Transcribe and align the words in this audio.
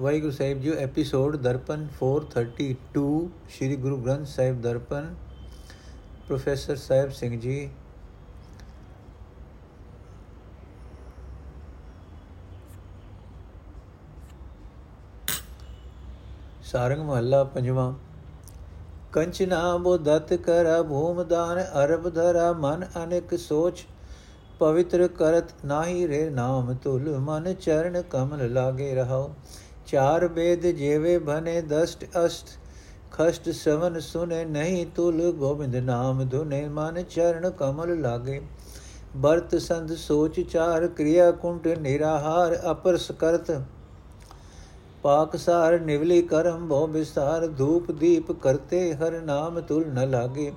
Waheguru 0.00 0.32
Sahib 0.32 0.60
ji 0.60 0.70
episode 0.74 1.34
Darpan 1.36 1.86
432 1.96 3.00
Sri 3.50 3.76
Guru 3.76 3.96
Granth 3.98 4.26
Sahib 4.26 4.60
Darpan 4.62 5.14
professor 6.28 6.76
Sahib 6.76 7.10
Singh 7.10 7.38
ji 7.40 7.68
Sarang 16.64 17.02
ਮਹੱਲਾ 17.02 17.44
ਪੰਜਵਾਂ 17.44 17.92
ਕੰਚਨਾ 19.12 19.76
ਬੋਧਤ 19.78 20.34
ਕਰ 20.40 20.82
ਭੂਮ 20.84 21.22
ਦਾਨ 21.24 21.64
ਅਰਬ 21.84 22.12
ਧਰਾ 22.14 22.52
ਮਨ 22.58 22.86
ਅਨੇਕ 22.96 23.36
ਸੋਚ 23.38 23.86
ਪਵਿੱਤਰ 24.60 25.08
ਕਰਤ 25.08 25.54
ਨਾਹੀ 25.64 26.06
ਰੇ 26.08 26.28
ਨਾਮ 26.32 26.74
ਤੁਲ 26.74 27.16
ਮਨ 27.18 27.54
ਚਰਨ 27.54 28.02
ਕਮਲ 28.02 28.52
ਲਾਗੇ 28.52 28.94
ਰਹਾਓ 28.94 29.32
ਚਾਰ 29.90 30.26
ਬੇਦ 30.28 30.66
ਜੇਵੇ 30.66 31.16
ਬਨੇ 31.18 31.60
ਦਸ਼ਟ 31.60 32.04
ਅਸ਼ਟ, 32.26 32.48
ਖਸ਼ਟ 33.12 33.48
ਸਵਨ 33.50 33.98
ਸੁਨੇ 34.00 34.44
ਨਹੀਂ 34.44 34.84
ਤੁਲ 34.86 35.20
ਗੋਬਿੰਦ 35.32 35.76
ਨਾਮ 35.76 36.28
ਧੁਨੇ, 36.28 36.68
ਮਨ 36.68 37.02
ਚਰਨ 37.02 37.50
ਕਮਲ 37.50 38.00
ਲਾਗੇ। 38.00 38.40
ਬਰਤ 39.16 39.54
ਸੰਧ 39.54 39.94
ਸੋਚ 39.94 40.40
ਚਾਰ, 40.40 40.86
ਕਿਰਿਆ 40.86 41.30
ਕੁੰਟ 41.30 41.66
ਨਿਰਾਹਾਰ 41.68 42.56
ਅਪਰਸ 42.70 43.10
ਕਰਤ। 43.12 43.50
ਪਾਕਸਾਰ 45.02 45.78
ਨਿਵਲੀ 45.80 46.22
ਕਰਮ 46.22 46.68
ਬਹੁ 46.68 46.86
ਵਿਸਤਾਰ, 46.86 47.46
ਧੂਪ 47.46 47.90
ਦੀਪ 47.90 48.32
ਕਰਤੇ 48.32 48.94
ਹਰ 48.94 49.20
ਨਾਮ 49.20 49.60
ਤੁਲ 49.60 49.84
ਨ 49.86 50.10
ਲਾਗੇ। 50.10 50.52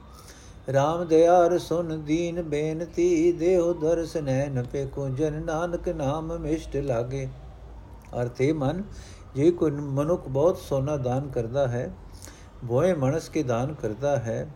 RAM 0.70 1.06
ਦਿਆਰ 1.08 1.58
ਸੁਨ 1.60 2.02
ਦੀਨ 2.04 2.42
ਬੇਨਤੀ, 2.42 3.32
ਦੇਹੁ 3.32 3.74
ਦਰਸ 3.74 4.16
ਨੈਨ 4.18 4.64
ਪੇਕੋ 4.64 5.10
ਜਨ 5.10 5.42
ਨਾਨਕ 5.46 5.90
ਨਾਮ 5.90 6.38
ਮਿਸ਼ਟ 6.38 6.78
ਲਾਗੇ। 6.78 7.28
ਅਰਥੇ 8.22 8.52
ਮਨ 8.54 8.84
ਜੇ 9.36 9.50
ਕੋਈ 9.52 9.72
ਮਨੁੱਖ 9.72 10.28
ਬਹੁਤ 10.28 10.58
ਸੋਨਾ 10.58 10.98
ਦਾਨ 10.98 11.28
ਕਰਦਾ 11.28 11.68
ਹੈ 11.68 11.90
ਬੋਏ 12.64 12.94
ਮਨਸ 12.94 13.30
ਕੇ 13.30 13.44
ਦਾਨ 13.44 13.74
ਕਰਦਾ 13.74 14.16
ਹੈ, 14.18 14.48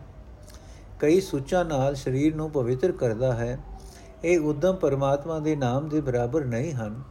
ਕਈ 1.00 1.20
ਸੁੱਚਾ 1.20 1.62
ਨਾਲ 1.62 1.94
ਸਰੀਰ 1.94 2.34
ਨੂੰ 2.34 2.50
ਪਵਿੱਤਰ 2.50 2.92
ਕਰਦਾ 2.92 3.32
ਹੈ, 3.32 3.58
ਇਹ 4.24 4.40
ਉਦਮ 4.40 4.76
ਪਰਮਾਤਮਾ 4.76 5.38
ਦੇ 5.38 5.56
ਨਾਮ 5.56 5.88
ਦੇ 5.88 6.00
ਬਰਾਬਰ 6.00 6.44
ਨਹੀਂ 6.44 6.72
ਹਨ। 6.72 7.02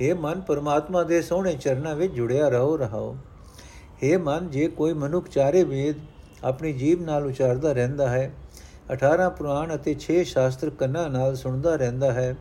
हे 0.00 0.16
ਮਨ, 0.16 0.40
ਪਰਮਾਤਮਾ 0.40 1.02
ਦੇ 1.02 1.22
ਸੋਹਣੇ 1.22 1.52
ਚਰਨਾਂ 1.52 1.94
ਵਿੱਚ 1.96 2.12
ਜੁੜਿਆ 2.12 2.48
ਰਹੋ, 2.48 2.76
ਰਹਾਓ। 2.76 3.16
हे 4.04 4.18
ਮਨ, 4.20 4.48
ਜੇ 4.50 4.68
ਕੋਈ 4.68 4.92
ਮਨੁੱਖ 4.92 5.28
ਚਾਰੇ 5.28 5.64
ਵੇਦ 5.64 5.96
ਆਪਣੀ 6.44 6.72
ਜੀਬ 6.72 7.02
ਨਾਲ 7.02 7.26
ਉਚਾਰਦਾ 7.26 7.72
ਰਹਿੰਦਾ 7.72 8.08
ਹੈ 8.08 8.30
18 8.92 9.28
ਪੁਰਾਣ 9.30 9.74
ਅਤੇ 9.74 9.96
6 10.00 10.22
ਸ਼ਾਸਤਰ 10.24 10.70
ਕੰਨਾਂ 10.70 11.08
ਨਾਲ 11.10 11.36
ਸੁਣਦਾ 11.36 11.74
ਰਹਿੰਦਾ 11.76 12.12
ਹੈ, 12.12 12.34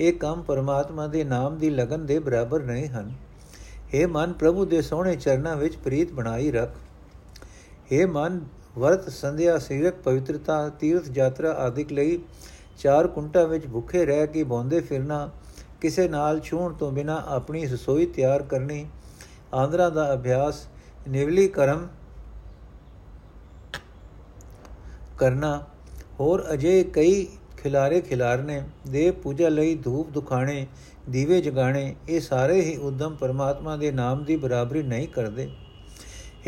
ਇਹ 0.00 0.12
ਕੰਮ 0.12 0.42
ਪਰਮਾਤਮਾ 0.42 1.06
ਦੇ 1.06 1.24
ਨਾਮ 1.24 1.58
ਦੀ 1.58 1.70
ਲਗਨ 1.70 2.06
ਦੇ 2.06 2.18
ਬਰਾਬਰ 2.18 2.62
ਨਹੀਂ 2.62 2.88
ਹਨ। 2.88 3.12
हे 3.94 4.06
ਮਨ, 4.08 4.32
ਪ੍ਰਭੂ 4.32 4.64
ਦੇ 4.64 4.80
ਸੋਹਣੇ 4.82 5.14
ਚਰਨਾਂ 5.16 5.56
ਵਿੱਚ 5.56 5.76
ਪ੍ਰੀਤ 5.76 6.12
ਬਣਾਈ 6.12 6.50
ਰੱਖ। 6.50 6.70
हे 7.92 8.06
ਮਨ, 8.08 8.40
ਵਰਤ 8.78 9.08
ਸੰਧਿਆ 9.08 9.58
ਸਰੀਰਕ 9.58 9.94
ਪਵਿੱਤਰਤਾ, 9.94 10.68
ਤੀਰਥ 10.68 11.10
ਯਾਤਰਾ 11.14 11.52
ਆਦਿਕ 11.58 11.92
ਲਈ 11.92 12.18
ਚਾਰ 12.78 13.06
ਕੁੰਟਾਂ 13.06 13.46
ਵਿੱਚ 13.48 13.66
ਭੁੱਖੇ 13.66 14.04
ਰਹਿ 14.06 14.26
ਕੇ 14.26 14.42
ਬੌਂਦੇ 14.44 14.80
ਫਿਰਨਾ, 14.80 15.30
ਕਿਸੇ 15.80 16.08
ਨਾਲ 16.08 16.40
ਛੂਣ 16.40 16.72
ਤੋਂ 16.72 16.90
ਬਿਨਾ 16.92 17.22
ਆਪਣੀ 17.26 17.64
ਰਸੋਈ 17.66 18.06
ਤਿਆਰ 18.06 18.42
ਕਰਨੀ, 18.42 18.86
ਆਂਦਰਾ 19.54 19.88
ਦਾ 19.90 20.12
ਅਭਿਆਸ, 20.14 20.66
ਨਿਵਲੀ 21.08 21.46
ਕਰਮ 21.48 21.86
ਕਰਨਾ, 25.18 25.66
ਹੋਰ 26.20 26.44
ਅਜੇ 26.52 26.82
ਕਈ 26.84 27.26
ਖਿਲਾਰੇ 27.56 28.00
ਖਿਲਾਰਨੇ 28.00 28.62
ਦੇਵ 28.88 29.14
ਪੂਜਾ 29.14 29.48
ਲਈ 29.48 29.74
ਧੂਪ 29.74 30.10
ਦੁਖਾਣੇ 30.10 30.66
ਦੀਵੇ 31.10 31.40
ਜਗਾਣੇ 31.40 31.96
ਇਹ 32.08 32.20
ਸਾਰੇ 32.20 32.60
ਹੀ 32.60 32.76
ਉਦਮ 32.76 33.14
ਪਰਮਾਤਮਾ 33.14 33.76
ਦੇ 33.76 33.90
ਨਾਮ 33.90 34.24
ਦੀ 34.24 34.36
ਬਰਾਬਰੀ 34.36 34.82
ਨਹੀਂ 34.82 35.08
ਕਰਦੇ। 35.08 35.50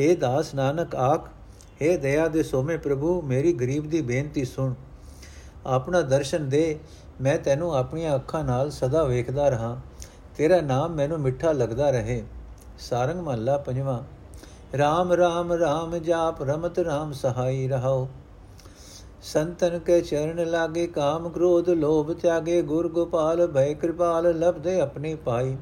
हे 0.00 0.16
ਦਾਸ 0.18 0.54
ਨਾਨਕ 0.54 0.94
ਆਖ 0.94 1.28
हे 1.82 2.00
ਦਇਆ 2.00 2.28
ਦੇ 2.28 2.42
ਸੋਮੇ 2.42 2.76
ਪ੍ਰਭੂ, 2.76 3.22
ਮੇਰੀ 3.22 3.52
ਗਰੀਬ 3.52 3.90
ਦੀ 3.90 4.02
ਬੇਨਤੀ 4.02 4.44
ਸੁਣ। 4.44 4.74
ਆਪਣਾ 5.66 6.00
ਦਰਸ਼ਨ 6.00 6.48
ਦੇ, 6.48 6.78
ਮੈਂ 7.20 7.38
ਤੈਨੂੰ 7.38 7.76
ਆਪਣੀਆਂ 7.76 8.14
ਅੱਖਾਂ 8.14 8.44
ਨਾਲ 8.44 8.70
ਸਦਾ 8.70 9.04
ਵੇਖਦਾ 9.04 9.48
ਰਹਾ। 9.48 9.80
ਤੇਰਾ 10.36 10.60
ਨਾਮ 10.60 10.94
ਮੈਨੂੰ 10.94 11.20
ਮਿੱਠਾ 11.20 11.52
ਲੱਗਦਾ 11.52 11.90
ਰਹੇ। 11.90 12.24
ਸਾਰੰਗ 12.78 13.20
ਮਹੱਲਾ 13.20 13.58
ਪੰਜਵਾਂ। 13.58 13.98
RAM 14.76 15.14
RAM 15.14 15.52
RAM 15.52 16.04
ਜਾਪ, 16.04 16.42
ਰਮਤ 16.42 16.78
RAM 16.78 17.12
ਸਹਾਈ, 17.12 17.68
ਰਹਾਓ। 17.68 18.08
ਸੰਤਨ 19.26 19.78
ਕੇ 19.78 20.00
ਚਰਨ 20.00 20.50
ਲਾਗੇ 20.50 20.86
ਕਾਮ 20.86 21.28
ਕ੍ਰੋਧ 21.28 21.68
ਲੋਭ 21.70 22.12
ਤਿਆਗੇ, 22.12 22.60
ਗੁਰ 22.62 22.88
ਗੋਪਾਲ 22.88 23.46
ਭੈ 23.46 23.72
ਕਿਰਪਾਲ 23.72 24.32
ਲਬਦੇ 24.38 24.80
ਆਪਣੀ 24.80 25.14
ਪਾਈ। 25.14 25.56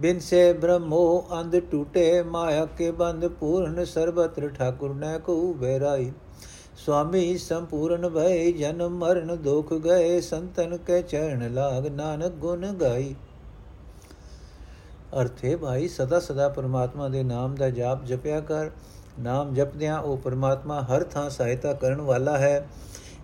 ਬਿਨ 0.00 0.18
ਸੇ 0.18 0.52
ਬ੍ਰਹਮੋ 0.52 1.26
ਅੰਧ 1.32 1.56
ਟੂਟੇ, 1.70 2.22
ਮਾਇਆ 2.22 2.64
ਕੇ 2.78 2.90
ਬੰਦ 2.92 3.26
ਪੂਰਨ 3.30 3.84
ਸਰਬਤਰ 3.84 4.48
ਠਾਕੁਰ 4.48 4.94
ਨੇ 4.94 5.18
ਕੋ 5.18 5.52
ਬੇਰਾਈ 5.54 6.10
ਸੁਆਮੀ 6.76 7.36
ਸੰਪੂਰਨ 7.38 8.08
ਭੈ 8.08 8.50
ਜਨਮ 8.50 8.96
ਮਰਨ 8.98 9.36
ਦੁਖ 9.36 9.72
ਗਏ, 9.74 10.20
ਸੰਤਨ 10.20 10.76
ਕੇ 10.76 11.02
ਚਰਨ 11.02 11.54
ਲਾਗ 11.54 11.86
ਨਾਨਕ 11.86 12.32
ਗੁਣ 12.32 12.66
ਗਾਈ। 12.72 13.14
ਅਰਥੇ 15.20 15.54
ਭਾਈ 15.56 15.88
ਸਦਾ 15.88 16.18
ਸਦਾ 16.20 16.48
ਪਰਮਾਤਮਾ 16.48 17.08
ਦੇ 17.08 17.22
ਨਾਮ 17.22 17.54
ਦਾ 17.54 17.70
ਜਾਪ 17.70 18.04
ਜਪਿਆ 18.04 18.40
ਕਰ। 18.40 18.70
ਨਾਮ 19.18 19.54
ਜਪਦਿਆਂ 19.54 20.00
ਉਹ 20.00 20.16
ਪਰਮਾਤਮਾ 20.16 20.82
ਹਰ 20.82 21.04
ਥਾਂ 21.04 21.30
ਸਹਾਇਤਾ 21.30 21.72
ਕਰਨ 21.72 22.00
ਵਾਲਾ 22.00 22.38
ਹੈ। 22.38 22.68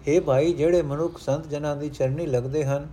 हे 0.08 0.22
ਭਾਈ, 0.22 0.52
ਜਿਹੜੇ 0.52 0.82
ਮਨੁੱਖ 0.82 1.18
ਸੰਤ 1.18 1.48
ਜਨਾਂ 1.48 1.76
ਦੀ 1.76 1.88
ਚਰਨੀ 1.88 2.26
ਲੱਗਦੇ 2.26 2.64
ਹਨ, 2.64 2.88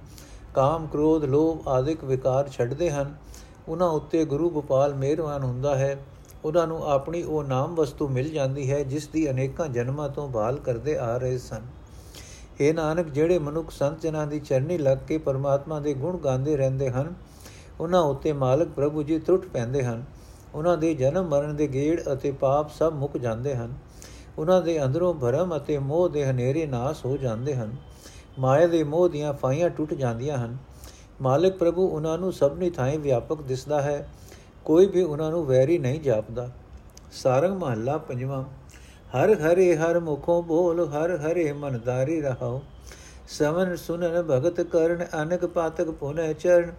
ਕਾਮ, 0.53 0.87
ਕ੍ਰੋਧ, 0.87 1.23
ਲੋਭ 1.23 1.67
ਆਦਿਕ 1.67 2.03
ਵਿਕਾਰ 2.03 2.49
ਛੱਡਦੇ 2.49 2.91
ਹਨ, 2.91 3.15
ਉਹਨਾਂ 3.67 3.87
ਉੱਤੇ 3.87 4.25
ਗੁਰੂ 4.25 4.49
ਗੋਪਾਲ 4.49 4.95
ਮਿਹਰਬਾਨ 4.95 5.43
ਹੁੰਦਾ 5.43 5.75
ਹੈ। 5.75 5.97
ਉਹਨਾਂ 6.45 6.67
ਨੂੰ 6.67 6.83
ਆਪਣੀ 6.83 7.23
ਉਹ 7.23 7.43
ਨਾਮ 7.43 7.75
ਵਸਤੂ 7.75 8.07
ਮਿਲ 8.07 8.29
ਜਾਂਦੀ 8.29 8.71
ਹੈ, 8.71 8.83
ਜਿਸ 8.83 9.07
ਦੀ 9.07 9.29
ਅਨੇਕਾਂ 9.29 9.67
ਜਨਮਾਂ 9.67 10.09
ਤੋਂ 10.09 10.29
ਭਾਲ 10.29 10.57
ਕਰਦੇ 10.57 10.97
ਆ 10.97 11.17
ਰਹੇ 11.17 11.37
ਸਨ। 11.37 11.61
ਇਹ 12.59 12.73
ਨਾਨਕ, 12.73 13.07
ਜਿਹੜੇ 13.07 13.39
ਮਨੁੱਖ 13.39 13.71
ਸੰਤ 13.71 14.01
ਜਨਾਂ 14.01 14.27
ਦੀ 14.27 14.39
ਚਰਨੀ 14.39 14.77
ਲੱਗ 14.77 14.97
ਕੇ 15.07 15.17
ਪਰਮਾਤਮਾ 15.17 15.79
ਦੇ 15.79 15.93
ਗੁਣ 15.93 16.17
ਗਾਉਂਦੇ 16.17 16.57
ਰਹਿੰਦੇ 16.57 16.89
ਹਨ, 16.89 17.13
ਉਹਨਾਂ 17.79 18.01
ਉੱਤੇ 18.01 18.33
ਮਾਲਕ 18.33 18.67
ਪ੍ਰਭੂ 18.67 19.03
ਜੀ 19.03 19.19
ਤਰੁੱਟ 19.19 19.45
ਪੈਂਦੇ 19.45 19.83
ਹਨ। 19.83 20.03
ਉਹਨਾਂ 20.55 20.77
ਦੇ 20.77 20.93
ਜਨਮ 20.93 21.27
ਮਰਨ 21.27 21.55
ਦੇ 21.55 21.67
ਗੇੜ 21.67 22.01
ਅਤੇ 22.13 22.31
ਪਾਪ 22.31 22.69
ਸਭ 22.69 22.93
ਮੁੱਕ 22.95 23.17
ਜਾਂਦੇ 23.17 23.55
ਹਨ। 23.55 23.73
ਉਹਨਾਂ 24.37 24.61
ਦੇ 24.61 24.83
ਅੰਦਰੋਂ 24.83 25.13
ਭਰਮ 25.13 25.57
ਅਤੇ 25.57 25.77
ਮੋਹ 25.77 26.09
ਦੇ 26.09 26.25
ਹਨੇਰੇ 26.25 26.65
ਨਾਸ 26.65 27.05
ਹੋ 27.05 27.17
ਜਾਂਦੇ 27.17 27.55
ਹਨ। 27.55 27.75
ਮਾਇਆ 28.39 28.67
ਦੇ 28.67 28.83
ਮੋਹ 28.83 29.09
ਦੀਆਂ 29.09 29.33
ਫਾਈਆਂ 29.33 29.69
ਟੁੱਟ 29.69 29.93
ਜਾਂਦੀਆਂ 29.93 30.37
ਹਨ। 30.37 30.57
ਮਾਲਕ 31.21 31.57
ਪ੍ਰਭੂ 31.57 31.87
ਉਹਨਾਂ 31.87 32.17
ਨੂੰ 32.17 32.33
ਸਭਨੀ 32.33 32.69
ਥਾਂ 32.69 32.91
ਵਿਆਪਕ 32.91 33.41
ਦਿਸਦਾ 33.41 33.81
ਹੈ। 33.81 34.09
ਕੋਈ 34.65 34.85
ਵੀ 34.85 35.03
ਉਹਨਾਂ 35.03 35.31
ਨੂੰ 35.31 35.45
ਵੈਰੀ 35.45 35.77
ਨਹੀਂ 35.77 36.01
ਜਾਪਦਾ। 36.01 36.49
ਸਾਰੰਗ 37.11 37.57
ਮਹੱਲਾ 37.57 37.97
ਪੰਜਵਾਂ। 37.97 38.43
ਹਰ 39.15 39.33
ਹਰੇ 39.33 39.77
ਹਰ 39.77 39.99
ਮੁਖੋਂ 39.99 40.43
ਬੋਲ, 40.43 40.87
ਹਰ 40.87 41.15
ਹਰੇ 41.15 41.53
ਮਨਦਾਰੀ 41.53 42.21
ਰਹਾਓ 42.21 42.61
ਸਮਨ 43.27 43.75
ਸੁਨਨ 43.75 44.21
ਭਗਤ 44.21 44.61
ਕਰਨ, 44.61 45.05
ਅਨਕ 45.21 45.45
ਪਾਤਕ 45.45 45.91
ਪੁਨੈ 45.91 46.33
ਚਰਨ। 46.33 46.71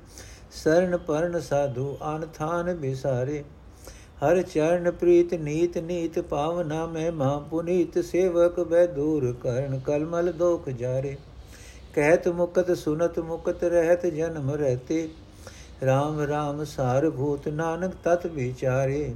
ਸਰਨ 0.50 0.97
ਪਰਨ 0.97 1.41
ਸਾਧੂ 1.41 1.98
ਅਨ 2.10 2.26
ਥਾਨ 2.34 2.75
ਬਿਸਾਰੇ। 2.75 3.44
ਹਰ 4.20 4.41
ਚਰਨ 4.42 4.91
ਪ੍ਰੀਤ 4.91 5.32
ਨੀਤ 5.34 5.76
ਨੀਤ 5.78 6.19
ਪਾਵਨਾ 6.20 6.86
ਮੈਂ 6.86 7.12
ਮਾ 7.12 7.38
ਪੁਨੀਤ 7.50 7.98
ਸੇਵਕ 7.98 8.60
ਬੈ 8.60 8.86
ਦੂਰ 8.86 9.32
ਕਰਨ, 9.42 9.78
ਕਲਮਲ 9.78 10.32
ਦੋਖ 10.32 10.69
ਜਾਰੇ। 10.69 11.16
ਕਹਿਤ 11.94 12.28
ਮੁਕਤ 12.28 12.76
ਸੁਨਤ 12.76 13.19
ਮੁਕਤ 13.19 13.64
ਰਹਿਤ 13.64 14.06
ਜਨਮ 14.06 14.50
ਰਹਤੇ। 14.50 15.08
RAM 15.82 16.19
RAM 16.31 16.64
ਸਾਰ 16.64 17.08
ਭੂਤ 17.10 17.48
ਨਾਨਕ 17.48 17.94
ਤਤ 18.04 18.26
ਵਿਚਾਰੇ। 18.26 19.14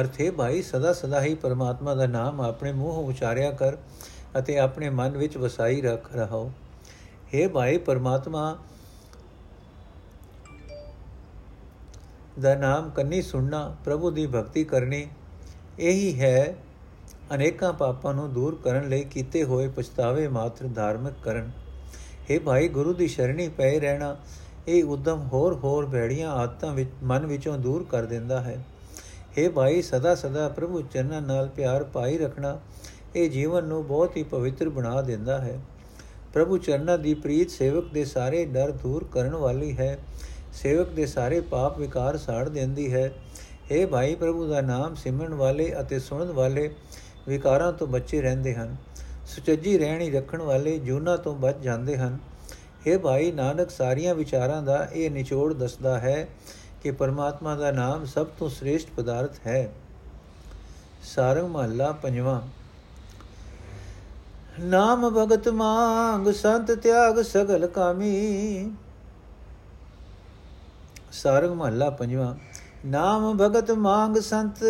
ਅਰਥੇ 0.00 0.30
ਭਾਈ, 0.30 0.62
ਸਦਾ 0.62 0.92
ਸਦਾ 0.92 1.20
ਹੀ 1.22 1.34
ਪਰਮਾਤਮਾ 1.34 1.94
ਦਾ 1.94 2.06
ਨਾਮ 2.06 2.40
ਆਪਣੇ 2.40 2.72
ਮੂੰਹ 2.72 3.08
ਉਚਾਰਿਆ 3.08 3.50
ਕਰ 3.50 3.76
ਅਤੇ 4.38 4.58
ਆਪਣੇ 4.58 4.88
ਮਨ 4.90 5.16
ਵਿੱਚ 5.18 5.36
ਵਸਾਈ 5.36 5.80
ਰੱਖ 5.80 6.14
ਰਹੋ 6.16 6.50
हे 7.34 7.48
ਭਾਈ, 7.50 7.78
ਪਰਮਾਤਮਾ 7.78 8.58
ਦਾ 12.40 12.54
ਨਾਮ 12.54 12.90
ਕੰਨੀ 12.90 13.20
ਸੁਣਨਾ 13.22 13.76
ਪ੍ਰਭੂ 13.84 14.10
ਦੀ 14.10 14.26
ਭਗਤੀ 14.26 14.64
ਕਰਨੀ, 14.64 15.06
ਇਹੀ 15.78 16.20
ਹੈ 16.20 16.56
ਅਨੇਕਾਂ 17.34 17.72
ਪਾਪਾਂ 17.72 18.14
ਨੂੰ 18.14 18.32
ਦੂਰ 18.32 18.58
ਕਰਨ 18.64 18.88
ਲਈ 18.88 19.04
ਕੀਤੇ 19.04 19.44
ਹੋਏ 19.44 19.68
ਪਛਤਾਵੇ 19.68 20.26
ਮਾਤਰ 20.28 20.66
ਧਾਰਮਿਕ 20.66 21.14
ਕਰਨ। 21.22 21.50
हे 22.30 22.40
ਭਾਈ, 22.40 22.68
ਗੁਰੂ 22.68 22.92
ਦੀ 22.94 23.08
ਸ਼ਰਣੀ 23.08 23.48
ਪਏ 23.48 23.78
ਰਹਿਣਾ, 23.80 24.16
ਇਹ 24.68 24.84
ਉਦਮ 24.84 25.26
ਹੋਰ 25.32 25.54
ਹੋਰ 25.54 25.86
ਭੈੜੀਆਂ 25.86 26.30
ਆਦਤਾਂ 26.30 26.72
ਵਿੱਚ, 26.74 26.90
ਮਨ 27.02 27.26
ਵਿੱਚੋਂ 27.26 27.58
ਦੂਰ 27.58 27.86
ਕਰ 27.90 28.04
ਦਿੰਦਾ 28.04 28.40
ਹੈ। 28.40 28.56
हे 29.38 29.50
ਭਾਈ, 29.50 29.82
ਸਦਾ 29.82 30.14
ਸਦਾ 30.14 30.48
ਪ੍ਰਭੂ 30.48 30.82
ਚਰਨਾਂ 30.82 31.20
ਨਾਲ 31.22 31.48
ਪਿਆਰ 31.48 31.84
ਪਾਈ 31.84 32.18
ਰੱਖਣਾ, 32.18 32.58
ਇਹ 33.16 33.30
ਜੀਵਨ 33.30 33.64
ਨੂੰ 33.64 33.86
ਬਹੁਤ 33.86 34.16
ਹੀ 34.16 34.22
ਪਵਿੱਤਰ 34.22 34.68
ਬਣਾ 34.68 35.00
ਦਿੰਦਾ 35.02 35.38
ਹੈ। 35.38 35.58
ਪ੍ਰਭੂ 36.34 36.58
ਚਰਨਾਂ 36.58 36.98
ਦੀ 36.98 37.14
ਪ੍ਰੀਤ 37.14 37.50
ਸੇਵਕ 37.50 37.92
ਦੇ 37.92 38.04
ਸਾਰੇ 38.04 38.44
ਡਰ 38.44 38.70
ਦੂਰ 38.72 39.04
ਕਰਨ 39.12 39.34
ਵਾਲੀ 39.34 39.76
ਹੈ। 39.78 39.98
ਸੇਵਕ 40.62 40.88
ਦੇ 40.88 41.06
ਸਾਰੇ 41.06 41.40
ਪਾਪ 41.40 41.78
ਵਿਕਾਰ 41.78 42.16
ਸਾੜ 42.16 42.48
ਦਿੰਦੀ 42.48 42.92
ਹੈ। 42.92 43.12
हे 43.72 43.88
ਭਾਈ 43.88 44.14
ਪ੍ਰਭੂ 44.14 44.46
ਦਾ 44.48 44.60
ਨਾਮ 44.60 44.94
ਸਿਮਰਨ 44.94 45.34
ਵਾਲੇ 45.34 45.74
ਅਤੇ 45.80 45.98
ਸੁਣਨ 45.98 46.32
ਵਾਲੇ 46.32 46.74
ਵਿਕਾਰਾਂ 47.28 47.72
ਤੋਂ 47.72 47.86
ਬਚੇ 47.86 48.20
ਰਹਿੰਦੇ 48.22 48.54
ਹਨ। 48.54 48.76
ਸੁਚੱਜੀ 49.26 49.78
ਰਹਿਣੀ 49.78 50.10
ਰੱਖਣ 50.10 50.42
ਵਾਲੇ 50.42 50.78
ਜੂਨਾ 50.78 51.16
ਤੋਂ 51.16 51.34
ਬਚ 51.36 51.56
ਜਾਂਦੇ 51.62 51.96
ਹਨ। 51.96 52.18
हे 52.86 52.98
ਭਾਈ 52.98 53.32
ਨਾਨਕ, 53.32 53.70
ਸਾਰੀਆਂ 53.70 54.14
ਵਿਚਾਰਾਂ 54.14 54.62
ਦਾ 54.62 54.88
ਇਹ 54.92 55.10
ਨਿਚੋੜ 55.10 55.52
ਦੱਸਦਾ 55.52 55.98
ਹੈ 55.98 56.28
ਕਿ 56.82 56.90
ਪਰਮਾਤਮਾ 56.90 57.56
ਦਾ 57.56 57.70
ਨਾਮ 57.70 58.04
ਸਭ 58.04 58.26
ਤੋਂ 58.38 58.48
ਸ੍ਰੇਸ਼ਟ 58.48 58.88
ਪਦਾਰਥ 58.96 59.34
ਹੈ। 59.46 59.72
ਸਾਰੰਗ 61.02 61.48
ਮਹੱਲਾ 61.48 61.92
ਪੰਜਵਾਂ। 61.92 62.40
ਨਾਮ 64.60 65.10
ਭਗਤ 65.10 65.48
ਮੰਗ, 65.48 66.32
ਸੰਤ 66.32 66.72
ਤਿਆਗ 66.72 67.22
ਸਗਲ 67.22 67.66
ਕਾਮੀ। 67.66 68.70
ਸਾਰੰਗ 71.16 71.52
ਮਹੱਲਾ 71.52 71.90
ਪੰਜਵਾਂ, 71.90 72.34
ਨਾਮ 72.86 73.36
ਭਗਤ 73.36 73.70
ਮੰਗ 73.70 74.16
ਸੰਤ, 74.20 74.64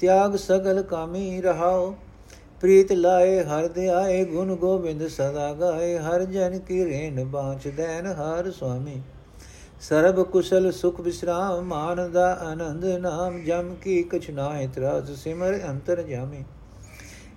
ਤਿਆਗ 0.00 0.36
ਸਗਲ 0.36 0.82
ਕਾਮੀ 0.82 1.40
ਰਹਾਓ। 1.40 1.94
ਪ੍ਰੀਤ 2.60 2.92
ਲਾਏ 2.92 3.42
ਹਰ 3.44 3.66
ਦੇ 3.68 3.88
ਆਏ 3.88 4.24
ਗੁਣ 4.24 4.54
ਗੋਬਿੰਦ 4.56 5.06
ਸਦਾ 5.08 5.52
ਗਾਏ, 5.52 5.96
ਹਰ 5.98 6.24
ਜਨ 6.24 6.58
ਕੀ 6.58 6.84
ਰੇਨ 6.84 7.24
ਬਾਚ 7.24 7.68
ਦੇਨ 7.68 8.06
ਹਰ 8.06 8.50
ਸੁਆਮੀ। 8.50 9.00
ਸਰਬ 9.80 10.22
ਕੁਸ਼ਲ 10.22 10.70
ਸੁਖ 10.72 11.00
ਵਿਸਰਾਮ, 11.00 11.64
ਮਾਨ 11.64 12.10
ਦਾ 12.12 12.32
ਆਨੰਦ 12.42 12.84
ਨਾਮ, 12.84 13.38
ਜਮ 13.44 13.74
ਕੀ 13.74 14.02
ਕਛ 14.02 14.30
ਨਾਹਿ 14.30 14.66
ਤਰਾਸ, 14.66 15.10
ਸਿਮਰ 15.22 15.58
ਅੰਤਰ 15.70 16.02
ਜਾਮੇ। 16.02 16.42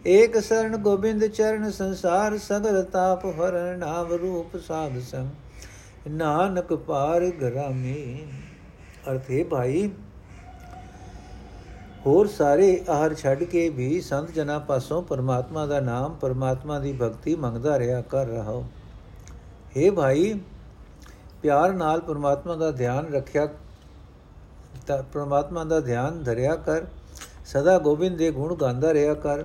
ਏਕ 0.08 0.38
ਸਰਣ 0.40 0.78
ਗੋਬਿੰਦ 0.78 1.26
ਚਰਨ 1.26 1.72
ਸੰਸਾਰ, 1.72 2.38
ਸਗਲ 2.38 2.82
ਤਾਪ 2.84 3.26
ਹਰਨ 3.26 3.80
ਨਾਮ 3.80 4.14
ਰੂਪ 4.14 4.58
ਸਾਧ 4.58 5.00
ਸੰਗ। 5.12 5.30
ਨਾਨਕ 6.08 6.74
ਪਾਰ 6.78 7.26
ਗਰਾਮੇ। 7.32 8.26
ਅਰਥੇ 9.12 9.44
ਭਾਈ, 9.44 9.90
ਹੋਰ 12.06 12.28
ਸਾਰੇ 12.28 12.84
ਆਹਰ 12.90 13.14
ਛੱਡ 13.14 13.44
ਕੇ 13.44 13.68
ਵੀ 13.70 14.02
ਸੰਤ 14.02 14.32
ਜਨਾਂ 14.32 14.60
ਪਾਸੋਂ 14.60 15.02
ਪਰਮਾਤਮਾ 15.02 15.66
ਦਾ 15.66 15.80
ਨਾਮ, 15.80 16.16
ਪਰਮਾਤਮਾ 16.16 16.80
ਦੀ 16.80 16.94
ਭਗਤੀ 16.94 17.36
ਮੰਗਦਾ 17.36 17.78
ਰਿਹਾ 17.80 18.02
ਕਰ 18.02 18.28
ਰਹਾ 18.28 18.62
ਏ 19.78 19.90
ਭਾਈ, 19.90 20.34
ਪਿਆਰ 21.42 21.74
ਨਾਲ 21.74 22.02
ਪਰਮਾਤਮਾ 22.02 22.56
ਦਾ 22.56 22.72
ਧਿਆਨ 22.72 23.14
ਰੱਖਿਆ, 23.14 23.48
ਤਾਂ 24.88 25.02
ਪਰਮਾਤਮਾ 25.04 25.64
ਦਾ 25.64 25.80
ਧਿਆਨ 25.80 26.24
ਧਰਿਆ 26.24 26.56
ਕਰ, 26.56 26.86
ਸਦਾ 27.46 27.78
ਗੋਬਿੰਦ 27.80 28.18
ਦੇ 28.18 28.32
ਗੁਣ 28.32 28.56
ਗਾਉਂਦਾ 28.56 28.94
ਰਿਹਾ 28.94 29.14
ਕਰ। 29.14 29.44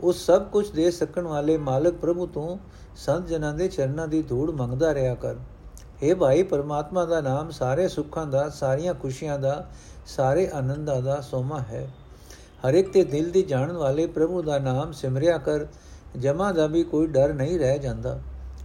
ਉਸ 0.00 0.24
ਸਭ 0.26 0.44
ਕੁਝ 0.44 0.68
ਦੇ 0.70 0.90
ਸਕਣ 0.90 1.22
ਵਾਲੇ 1.22 1.56
ਮਾਲਕ 1.58 1.94
ਪ੍ਰਭੂ 1.94 2.26
ਤੋਂ 2.26 2.56
ਸੰਤ 3.06 3.26
ਜਨਾਂ 3.26 3.54
ਦੇ 3.54 3.68
ਚਰਨਾਂ 3.68 4.08
ਦੀ 4.08 4.22
ਧੂੜ 4.22 4.50
ਮੰਗਦਾ 4.50 4.94
ਰਿਹਾ 4.94 5.14
ਕਰ। 5.14 5.34
हे 6.02 6.16
ਭਾਈ, 6.16 6.42
ਪਰਮਾਤਮਾ 6.42 7.04
ਦਾ 7.04 7.20
ਨਾਮ 7.20 7.50
ਸਾਰੇ 7.50 7.88
ਸੁੱਖਾਂ 7.88 8.26
ਦਾ, 8.26 8.48
ਸਾਰੀਆਂ 8.48 8.94
ਖੁਸ਼ੀਆਂ 8.94 9.38
ਦਾ, 9.38 9.66
ਸਾਰੇ 10.06 10.48
ਆਨੰਦਾਂ 10.48 11.02
ਦਾ 11.02 11.20
ਸੋਮਾ 11.20 11.58
ਹੈ। 11.60 11.88
ਹਰ 12.66 12.74
ਇੱਕ 12.74 12.92
ਤੇ 12.92 13.04
ਦਿਲ 13.04 13.30
ਦੀ 13.30 13.42
ਜਾਣਨ 13.42 13.76
ਵਾਲੇ 13.76 14.06
ਪ੍ਰਭੂ 14.06 14.42
ਦਾ 14.42 14.58
ਨਾਮ 14.58 14.92
ਸਿਮਰਿਆ 14.92 15.38
ਕਰ। 15.38 15.66
ਜਮਾ 16.18 16.52
ਦਾ 16.52 16.66
ਵੀ 16.66 16.82
ਕੋਈ 16.82 17.06
ਡਰ 17.06 17.32
ਨਹੀਂ 17.32 17.58
ਰਹਿ 17.58 17.78
ਜਾਂਦਾ। 17.78 18.20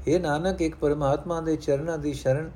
ਇਹ 0.07 0.19
ਨਾਨਕ, 0.19 0.61
ਇੱਕ 0.61 0.75
ਪਰਮਾਤਮਾ 0.75 1.41
ਦੇ 1.41 1.55
ਚਰਨਾਂ 1.55 1.97
ਦੀ 1.97 2.13
ਸ਼ਰਨ 2.13 2.51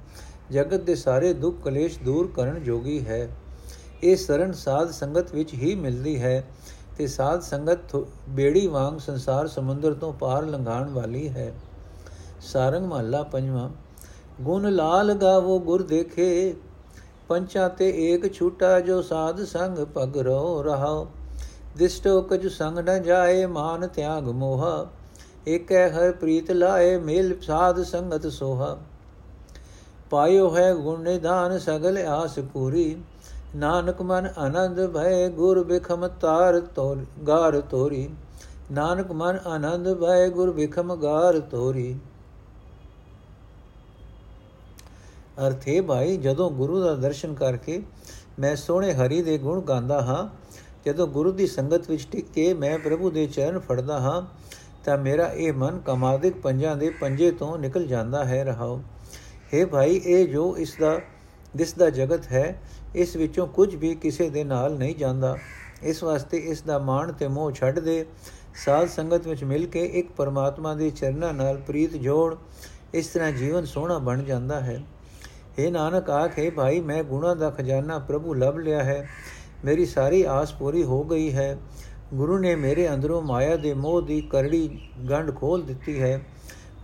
ਜਗਤ 0.51 0.81
ਦੇ 0.81 0.95
ਸਾਰੇ 0.95 1.33
ਦੁੱਖ 1.33 1.63
ਕਲੇਸ਼ 1.63 1.99
ਦੂਰ 1.99 2.31
ਕਰਨ 2.35 2.63
ਜੋਗੀ 2.63 3.05
ਹੈ। 3.05 3.27
ਇਹ 4.03 4.15
ਸ਼ਰਨ 4.17 4.51
ਸਾਧ 4.51 4.91
ਸੰਗਤ 4.91 5.33
ਵਿੱਚ 5.35 5.53
ਹੀ 5.53 5.75
ਮਿਲਦੀ 5.75 6.21
ਹੈ 6.21 6.43
ਤੇ 6.97 7.07
ਸਾਧ 7.07 7.41
ਸੰਗਤ 7.41 7.95
ਬੇੜੀ 8.29 8.67
ਵਾਂਗ 8.67 8.97
ਸੰਸਾਰ 8.97 9.47
ਸਮੁੰਦਰ 9.47 9.93
ਤੋਂ 9.93 10.13
ਪਾਰ 10.13 10.45
ਲੰਘਾਣ 10.45 10.89
ਵਾਲੀ 10.89 11.29
ਹੈ। 11.29 11.53
ਸਾਰੰਗ 12.41 12.85
ਮਹੱਲਾ 12.85 13.21
ਪੰਜਵਾਂ, 13.23 13.69
ਗੁਣ 14.41 14.69
ਲਾਲ 14.69 15.13
ਗਾਵੋ 15.13 15.59
ਗੁਰ 15.59 15.81
ਦੇਖੇ, 15.81 16.55
ਪੰਚਾ 17.29 17.67
ਤੇ 17.67 17.89
ਏਕ 18.05 18.33
ਛੂਟਾ 18.33 18.79
ਜੋ 18.79 19.01
ਸਾਧ 19.01 19.43
ਸੰਗ 19.43 19.77
ਪਗ 19.85 20.17
ਰੋ 20.17 20.63
ਰਹਾ 20.63 21.05
ਦਿਸਟੋ 21.77 22.21
ਕਜ 22.21 22.47
ਸੰਗ 22.47 22.77
ਨ 22.79 23.01
ਜਾਏ, 23.03 23.45
ਮਾਨ 23.45 23.87
ਤਿਆਗ 23.87 24.27
ਮੋਹਾ, 24.27 24.87
ਏਕੈ 25.47 25.89
ਹਰ 25.89 26.11
ਪ੍ਰੀਤ 26.11 26.51
ਲਾਏ, 26.51 26.97
ਮੇਲ 26.97 27.35
ਸਾਧ 27.41 27.81
ਸੰਗਤ 27.83 28.27
ਸੋਹਾ। 28.27 28.77
ਪਾਇਓ 30.09 30.55
ਹੈ 30.55 30.73
ਗੁਣ 30.73 31.01
ਨਿਦਾਨ 31.01 31.57
ਸਗਲ 31.59 31.97
ਆਸ 31.97 32.39
ਪੂਰੀ, 32.53 32.95
ਨਾਨਕ 33.55 34.01
ਮਨ 34.01 34.29
ਆਨੰਦ 34.37 34.85
ਭਏ, 34.87 35.29
ਗੁਰ 35.29 35.63
ਬਿਖਮ 35.63 36.07
ਤਾਰ 36.07 36.59
ਤੋਰ, 36.59 37.05
ਗਾਰ 37.27 37.59
ਤੋਰੀ। 37.61 38.09
ਨਾਨਕ 38.71 39.11
ਮਨ 39.11 39.39
ਆਨੰਦ 39.45 39.93
ਭਏ, 39.93 40.29
ਗੁਰ 40.29 40.51
ਬਿਖਮ 40.51 40.95
ਗਾਰ 40.95 41.39
ਤੋਰੀ। 41.39 41.97
ਅਰਥ 45.47 45.67
ਹੈ 45.67 45.81
ਭਾਈ, 45.81 46.17
ਜਦੋਂ 46.17 46.49
ਗੁਰੂ 46.51 46.79
ਦਾ 46.79 46.95
ਦਰਸ਼ਨ 46.95 47.33
ਕਰਕੇ 47.33 47.81
ਮੈਂ 48.39 48.55
ਸੋਹਣੇ 48.55 48.93
ਹਰੀ 48.93 49.21
ਦੇ 49.21 49.37
ਗੁਣ 49.37 49.61
ਗਾਉਂਦਾ 49.61 50.01
ਹਾਂ, 50.01 50.27
ਜਦੋਂ 50.85 51.07
ਗੁਰੂ 51.07 51.31
ਦੀ 51.31 51.47
ਸੰਗਤ 51.47 51.89
ਵਿੱਚ 51.89 52.07
ਟਿਕ 52.11 52.31
ਕੇ 52.33 52.53
ਮੈਂ 52.53 52.77
ਪ੍ਰਭੂ 52.79 53.09
ਦੇ 53.09 53.25
ਚਰਨ 53.27 53.59
ਫੜਦਾ 53.59 53.99
ਹਾਂ, 53.99 54.21
ਤਾਂ 54.85 54.97
ਮੇਰਾ 54.97 55.27
ਇਹ 55.27 55.53
ਮਨ 55.53 55.79
ਕਮਾਦਿਕ 55.79 56.35
ਪੰਜਾਂ 56.35 56.75
ਦੇ 56.75 56.89
ਪੰਜੇ 56.89 57.31
ਤੋਂ 57.31 57.57
ਨਿਕਲ 57.57 57.87
ਜਾਂਦਾ 57.87 58.23
ਹੈ 58.25 58.43
ਰਹਾਓ 58.43 58.81
हे 59.53 59.67
ਭਾਈ, 59.67 59.95
ਇਹ 59.95 60.27
ਜੋ 60.27 60.55
ਇਸ 60.57 60.75
ਦਾ 60.79 60.99
ਦਿਸ 61.57 61.73
ਦਾ 61.73 61.89
ਜਗਤ 61.89 62.31
ਹੈ, 62.31 62.61
ਇਸ 62.95 63.15
ਵਿੱਚੋਂ 63.15 63.47
ਕੁਝ 63.47 63.75
ਵੀ 63.75 63.93
ਕਿਸੇ 63.95 64.29
ਦੇ 64.29 64.43
ਨਾਲ 64.43 64.77
ਨਹੀਂ 64.77 64.95
ਜਾਂਦਾ। 64.95 65.37
ਇਸ 65.83 66.03
ਵਾਸਤੇ 66.03 66.37
ਇਸ 66.37 66.61
ਦਾ 66.61 66.77
ਮਾਣ 66.79 67.11
ਤੇ 67.11 67.27
ਮੋਹ 67.27 67.51
ਛੱਡ 67.51 67.79
ਦੇ। 67.79 68.05
ਸਾਧ 68.65 68.87
ਸੰਗਤ 68.87 69.27
ਵਿੱਚ 69.27 69.43
ਮਿਲ 69.43 69.65
ਕੇ 69.65 69.83
ਇੱਕ 69.85 70.11
ਪਰਮਾਤਮਾ 70.11 70.73
ਦੇ 70.73 70.89
ਚਰਨਾਂ 70.89 71.33
ਨਾਲ 71.33 71.57
ਪ੍ਰੀਤ 71.57 71.95
ਜੋੜ, 71.97 72.35
ਇਸ 72.93 73.07
ਤਰ੍ਹਾਂ 73.07 73.31
ਜੀਵਨ 73.31 73.65
ਸੋਹਣਾ 73.65 73.97
ਬਣ 73.99 74.23
ਜਾਂਦਾ 74.23 74.59
ਹੈ। 74.59 74.81
हे 75.57 75.71
ਨਾਨਕ 75.71 76.09
ਆਖੇ 76.09 76.49
ਭਾਈ, 76.49 76.79
ਮੈਂ 76.79 77.03
ਗੁਣਾ 77.03 77.33
ਦਾ 77.33 77.49
ਖਜ਼ਾਨਾ 77.49 77.99
ਪ੍ਰਭੂ 77.99 78.33
ਲਭ 78.33 78.57
ਲਿਆ 78.57 78.83
ਹੈ। 78.83 79.09
ਮੇਰੀ 79.65 79.85
ਸਾਰੀ 79.85 80.23
ਆਸ 80.23 80.53
ਪੂਰੀ 80.53 80.83
ਹੋ 80.83 81.03
ਗਈ 81.03 81.33
ਹੈ। 81.33 81.57
ਗੁਰੂ 82.13 82.37
ਨੇ 82.37 82.55
ਮੇਰੇ 82.55 82.93
ਅੰਦਰੋਂ 82.93 83.21
ਮਾਇਆ 83.21 83.55
ਦੇ 83.55 83.73
ਮੋਹ 83.73 84.01
ਦੀ 84.01 84.21
ਕਰੜੀ 84.21 84.89
ਗੰਢ 85.09 85.35
ਖੋਲ 85.35 85.61
ਦਿੱਤੀ 85.61 86.01
ਹੈ। 86.01 86.21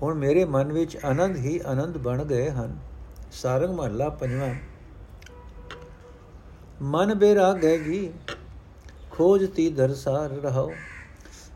ਹੁਣ 0.01 0.13
ਮੇਰੇ 0.13 0.45
ਮਨ 0.45 0.73
ਵਿੱਚ 0.73 0.97
ਆਨੰਦ 1.06 1.35
ਹੀ 1.35 1.59
ਆਨੰਦ 1.65 1.97
ਬਣ 1.97 2.23
ਗਏ 2.23 2.50
ਹਨ। 2.50 2.77
ਸਾਰੰਗ 3.31 3.75
ਮਹੱਲਾ 3.75 4.09
ਪੰਜਵਾਂ। 4.09 4.56
ਮਨ 6.81 7.13
ਬੇਰਾਗੈ 7.13 7.77
ਜੀ 7.77 8.13
ਖੋਜਤੀ 9.12 9.69
ਦਰਸਾਰ 9.69 10.29
ਰਹੋ 10.29 10.71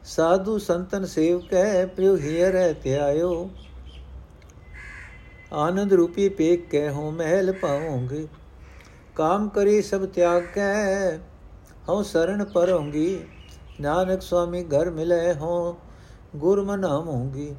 ਸਾਧੂ 0.04 0.58
ਸੰਤਨ 0.58 1.06
ਸੇਵਕੈ 1.06 1.86
ਪ੍ਰਿਉ 1.86 2.18
ਹੀਰੈ 2.18 2.74
ਧਿਆਇਓ 2.74 3.50
ਆਨੰਦ 5.52 5.94
ਰੂਪੀ 5.94 6.28
ਪੇਕ 6.30 6.70
ਕਹਿ 6.70 6.90
ਹੋ 6.90 7.10
ਮਹਿਲ 7.12 7.52
ਪਾਉਂਗੇ 7.52 8.28
ਕਾਮ 9.16 9.48
ਕਰੀ 9.50 9.82
ਸਭ 9.82 10.06
ਤਿਆਗ 10.06 10.44
ਕੈ, 10.56 11.18
ਹਉ 11.90 12.04
ਸਰਣ 12.04 12.44
ਪਰੋਂਗੀ 12.44 13.20
ਨਾਨਕ 13.82 14.22
ਸੁਆਮੀ 14.22 14.64
ਘਰ 14.64 14.90
ਮਿਲੇ 14.90 15.34
ਹੋ 15.34 15.78
ਗੁਰ 16.36 16.62
ਮਨਾਮੂੰਗੀ 16.64 17.54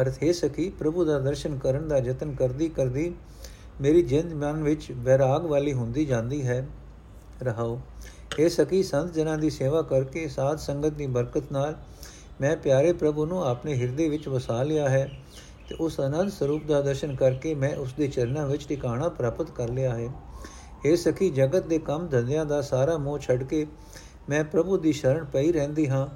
ਅਰਥ 0.00 0.22
ਹੈ 0.22 0.32
ਸਕੀ 0.32 0.68
ਪ੍ਰਭੂ 0.70 1.04
ਦਾ 1.04 1.18
ਦਰਸ਼ਨ 1.18 1.58
ਕਰਨ 1.58 1.88
ਦਾ 1.88 1.98
ਯਤਨ 1.98 2.34
ਕਰਦੀ 2.34 2.68
ਕਰਦੀ 2.68 3.12
ਮੇਰੀ 3.80 4.02
ਜਿੰਦ 4.02 4.32
ਮਨ 4.34 4.62
ਵਿੱਚ 4.62 4.90
ਵਿਰਾਗ 4.92 5.46
ਵਾਲੀ 5.46 5.72
ਹੁੰਦੀ 5.72 6.04
ਜਾਂਦੀ 6.04 6.46
ਹੈ। 6.46 6.66
ਰਹਾਓ 7.42 7.80
ਇਹ 8.38 8.48
ਸਕੀ 8.48 8.82
ਸੰਤ 8.82 9.12
ਜਨਾਂ 9.12 9.36
ਦੀ 9.38 9.50
ਸੇਵਾ 9.50 9.82
ਕਰਕੇ 9.82 10.28
ਸਾਧ 10.28 10.58
ਸੰਗਤ 10.58 10.92
ਦੀ 10.92 11.06
ਬਰਕਤ 11.06 11.52
ਨਾਲ 11.52 11.74
ਮੈਂ 12.40 12.56
ਪਿਆਰੇ 12.56 12.92
ਪ੍ਰਭੂ 12.92 13.26
ਨੂੰ 13.26 13.44
ਆਪਣੇ 13.44 13.74
ਹਿਰਦੇ 13.74 14.08
ਵਿੱਚ 14.08 14.28
ਵਸਾ 14.28 14.62
ਲਿਆ 14.62 14.88
ਹੈ। 14.88 15.10
ਤੇ 15.68 15.74
ਉਸ 15.74 16.00
ਅਨੰਦ 16.00 16.30
ਸਰੂਪ 16.30 16.66
ਦਾ 16.66 16.80
ਦਰਸ਼ਨ 16.80 17.14
ਕਰਕੇ 17.16 17.54
ਮੈਂ 17.54 17.74
ਉਸ 17.76 17.92
ਦੇ 17.92 18.08
ਚਰਨਾਂ 18.08 18.46
ਵਿੱਚ 18.46 18.66
ਟਿਕਾਣਾ 18.68 19.08
ਪ੍ਰਾਪਤ 19.08 19.50
ਕਰ 19.50 19.68
ਲਿਆ 19.68 19.94
ਹੈ। 19.94 20.08
ਇਹ 20.84 20.96
ਸਖੀ, 20.96 21.30
ਜਗਤ 21.30 21.66
ਦੇ 21.66 21.78
ਕੰਮ 21.78 22.06
ਧੰਦਿਆਂ 22.08 22.44
ਦਾ 22.44 22.60
ਸਾਰਾ 22.62 22.96
ਮੋਹ 22.98 23.18
ਛੱਡ 23.18 23.42
ਕੇ 23.42 23.66
ਮੈਂ 24.28 24.44
ਪ੍ਰਭੂ 24.44 24.76
ਦੀ 24.76 24.92
ਸ਼ਰਨ 24.92 25.24
ਪਈ 25.24 25.52
ਰਹਿੰਦੀ 25.52 25.88
ਹਾਂ। 25.88 26.06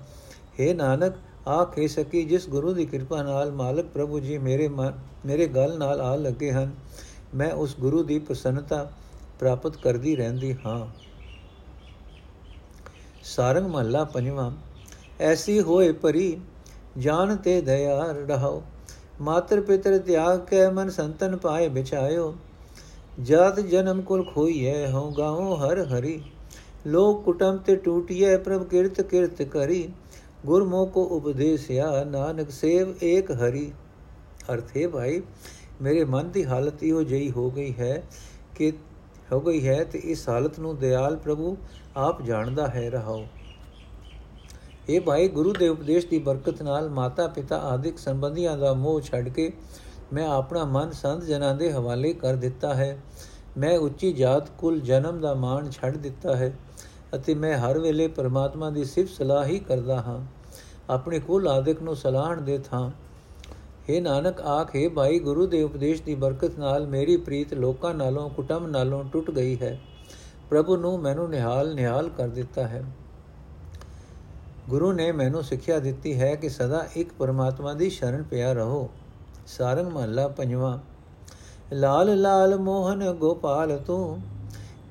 हे 0.60 0.74
ਨਾਨਕ, 0.76 1.14
ਆਖੇ 1.48 1.88
ਸਕੀ 1.88 2.24
ਜਿਸ 2.24 2.48
ਗੁਰੂ 2.48 2.72
ਦੀ 2.72 2.84
ਕਿਰਪਾ 2.86 3.22
ਨਾਲ 3.22 3.52
ਮਾਲਕ 3.52 3.86
ਪ੍ਰਭੂ 3.86 4.20
ਜੀ 4.20 4.38
ਮੇਰੇ 4.38 4.68
ਮੇਰੇ 4.68 5.46
ਗਲ 5.46 5.78
ਨਾਲ 5.78 6.00
ਆ 6.00 6.14
ਲੱਗੇ 6.16 6.52
ਹਨ, 6.52 6.70
ਮੈਂ 7.34 7.52
ਉਸ 7.52 7.76
ਗੁਰੂ 7.80 8.02
ਦੀ 8.02 8.18
ਪ੍ਰਸੰਨਤਾ 8.18 8.90
ਪ੍ਰਾਪਤ 9.40 9.76
ਕਰਦੀ 9.76 10.16
ਰਹਿੰਦੀ 10.16 10.56
ਹਾਂ। 10.66 10.86
ਸਾਰੰਗ 13.24 13.66
ਮਹੱਲਾ 13.66 14.04
ਪੰਜਵਾਂ, 14.04 14.50
ਐਸੀ 15.20 15.60
ਹੋਏ 15.60 15.92
ਪਰੀ, 15.92 16.36
ਜਾਣ 16.98 17.36
ਤੇ 17.36 17.60
ਦਇਆ 17.60 18.04
ਰਹਾਓ। 18.28 18.62
ਮਾਤਰ 19.20 19.60
ਪਿਤਰ 19.60 19.98
ਤਿਆਗ 19.98 20.38
ਕੇ 20.40 20.66
ਮਨ 20.68 20.90
ਸੰਤਨ 20.90 21.36
ਪਾਏ 21.36 21.68
ਵਿਚਾਇਓ 21.68 22.34
ਜਾਤ 23.20 23.58
ਜਨਮ 23.60 24.00
ਕੁਲ 24.02 24.24
ਖੋਈਐ, 24.24 24.86
ਹਉ 24.86 25.10
ਗਾਉ 25.10 25.54
ਹਰ 25.56 25.78
ਹਰੀ। 25.86 26.20
ਲੋਕ 26.86 27.22
ਕੁਟਮ 27.24 27.56
ਤੇ 27.56 27.76
ਟੂਟਿਐ, 27.76 28.36
ਪ੍ਰਭ 28.36 28.64
ਕਿਰਤ 28.64 29.00
ਕਿਰਤ 29.00 29.42
ਕਰੀ। 29.42 29.88
ਗੁਰਮੁਖ 30.46 30.92
ਕੋ 30.92 31.04
ਉਪਦੇਸਿਆ, 31.06 32.04
ਨਾਨਕ 32.04 32.50
ਸੇਵ 32.50 32.94
ਏਕ 33.02 33.30
ਹਰੀ। 33.32 33.70
ਅਰਥੇ 34.52 34.86
ਭਾਈ, 34.86 35.20
ਮੇਰੇ 35.82 36.04
ਮਨ 36.04 36.30
ਦੀ 36.30 36.44
ਹਾਲਤ 36.44 36.82
ਇਹੋ 36.82 37.02
ਜਈ 37.02 37.30
ਹੋ 37.30 37.50
ਗਈ 37.50 37.72
ਹੈ 37.78 38.02
ਕਿ, 38.56 38.72
ਹੋ 39.32 39.40
ਗਈ 39.40 39.66
ਹੈ 39.68 39.82
ਤੇ 39.84 39.98
ਇਸ 40.04 40.28
ਹਾਲਤ 40.28 40.58
ਨੂੰ 40.60 40.76
ਦਿਆਲ 40.78 41.16
ਪ੍ਰਭੂ 41.16 41.56
ਆਪ 41.96 42.22
ਜਾਣਦਾ 42.22 42.66
ਹੈ 42.68 42.88
ਰਹਾਓ 42.90 43.24
ਇਹ 44.88 45.00
ਭਾਈ 45.00 45.28
ਗੁਰੂ 45.28 45.52
ਦੇ 45.52 45.68
ਉਪਦੇਸ਼ 45.68 46.06
ਦੀ 46.06 46.18
ਬਰਕਤ 46.18 46.62
ਨਾਲ 46.62 46.88
ਮਾਤਾ 46.90 47.26
ਪਿਤਾ 47.26 47.58
ਆਦਿਕ 47.58 47.98
ਸੰਬੰਧੀਆਂ 47.98 48.56
ਦਾ 48.56 48.72
ਮੋਹ 48.72 49.00
ਛੱਡ 49.00 49.28
ਕੇ 49.28 49.52
ਮੈਂ 50.12 50.28
ਆਪਣਾ 50.28 50.64
ਮਨ 50.64 50.90
ਸੰਤ 50.90 51.24
ਜਨਾਂ 51.24 51.54
ਦੇ 51.54 51.72
ਹਵਾਲੇ 51.72 52.12
ਕਰ 52.12 52.34
ਦਿੱਤਾ 52.34 52.74
ਹੈ। 52.74 52.98
ਮੈਂ 53.58 53.78
ਉੱਚੀ 53.78 54.12
ਜਾਤ 54.12 54.50
ਕੁਲ 54.50 54.80
ਜਨਮ 54.80 55.20
ਦਾ 55.20 55.34
ਮਾਣ 55.34 55.70
ਛੱਡ 55.70 55.96
ਦਿੱਤਾ 55.96 56.36
ਹੈ 56.36 56.58
ਅਤੇ 57.14 57.34
ਮੈਂ 57.34 57.58
ਹਰ 57.58 57.78
ਵੇਲੇ 57.78 58.08
ਪਰਮਾਤਮਾ 58.08 58.70
ਦੀ 58.70 58.84
ਸਿਫਤ 58.84 59.12
ਸਲਾਹ 59.12 59.44
ਹੀ 59.44 59.58
ਕਰਦਾ 59.58 59.96
ਹਾਂ। 59.96 60.24
ਆਪਣੇ 60.90 61.18
ਕੁਲ 61.18 61.48
ਆਦਿਕ 61.48 61.82
ਨੂੰ 61.82 61.96
ਸਲਾਹਣ 61.96 62.40
ਦੇ 62.40 62.58
ਥਾਂ। 62.58 62.90
हे 63.88 64.02
ਨਾਨਕ 64.02 64.40
ਆਖੇ 64.40 64.88
ਭਾਈ 64.88 65.18
ਗੁਰੂ 65.18 65.46
ਦੇ 65.46 65.62
ਉਪਦੇਸ਼ 65.62 66.02
ਦੀ 66.02 66.14
ਬਰਕਤ 66.14 66.58
ਨਾਲ 66.58 66.86
ਮੇਰੀ 66.86 67.16
ਪ੍ਰੀਤ 67.16 67.54
ਲੋਕਾਂ 67.54 67.94
ਨਾਲੋਂ 67.94 68.30
ਕੁਟੰਬ 68.30 68.66
ਨਾਲੋਂ 68.66 69.04
ਟੁੱਟ 69.04 69.30
ਗਈ 69.30 69.58
ਹੈ। 69.62 69.80
ਪ੍ਰਭੂ 70.50 70.76
ਨੂੰ 70.76 70.98
ਮੈਨੂੰ 71.00 71.30
ਨਿਹਾਲ 71.30 71.74
ਨਿਹਾਲ 71.74 72.08
ਕਰ 72.08 72.28
ਦਿੱਤਾ 72.28 72.68
ਹੈ। 72.68 72.84
ਗੁਰੂ 74.70 74.92
ਨੇ 74.92 75.10
ਮੈਨੂੰ 75.12 75.42
ਸਿੱਖਿਆ 75.42 75.78
ਦਿੱਤੀ 75.78 76.18
ਹੈ 76.20 76.34
ਕਿ 76.34 76.48
ਸਦਾ 76.48 76.84
ਇੱਕ 76.96 77.12
ਪਰਮਾਤਮਾ 77.12 77.72
ਦੀ 77.74 77.88
ਸ਼ਰਨ 77.90 78.22
ਪਿਆ 78.22 78.52
ਰਹੋ। 78.52 78.88
ਸਾਰੰਗ 79.46 79.92
ਮਹੱਲਾ 79.92 80.26
ਪੰਜਵਾਂ, 80.28 80.78
ਲਾਲ 81.72 82.20
ਲਾਲ 82.20 82.58
ਮੋਹਨ 82.58 83.12
ਗੋਪਾਲ 83.12 83.76
ਤੂੰ, 83.78 84.20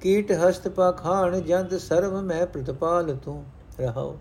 ਕੀਟ 0.02 0.32
ਹਸਤ 0.32 0.68
ਪਖਾਣ 0.68 1.40
ਜੰਤ 1.40 1.74
ਸਰਵ 1.76 2.20
ਮੈਂ 2.22 2.46
ਪ੍ਰਤਪਾਲ 2.48 3.16
ਤੂੰ, 3.16 3.44
ਰਹਾਓ। 3.80 4.16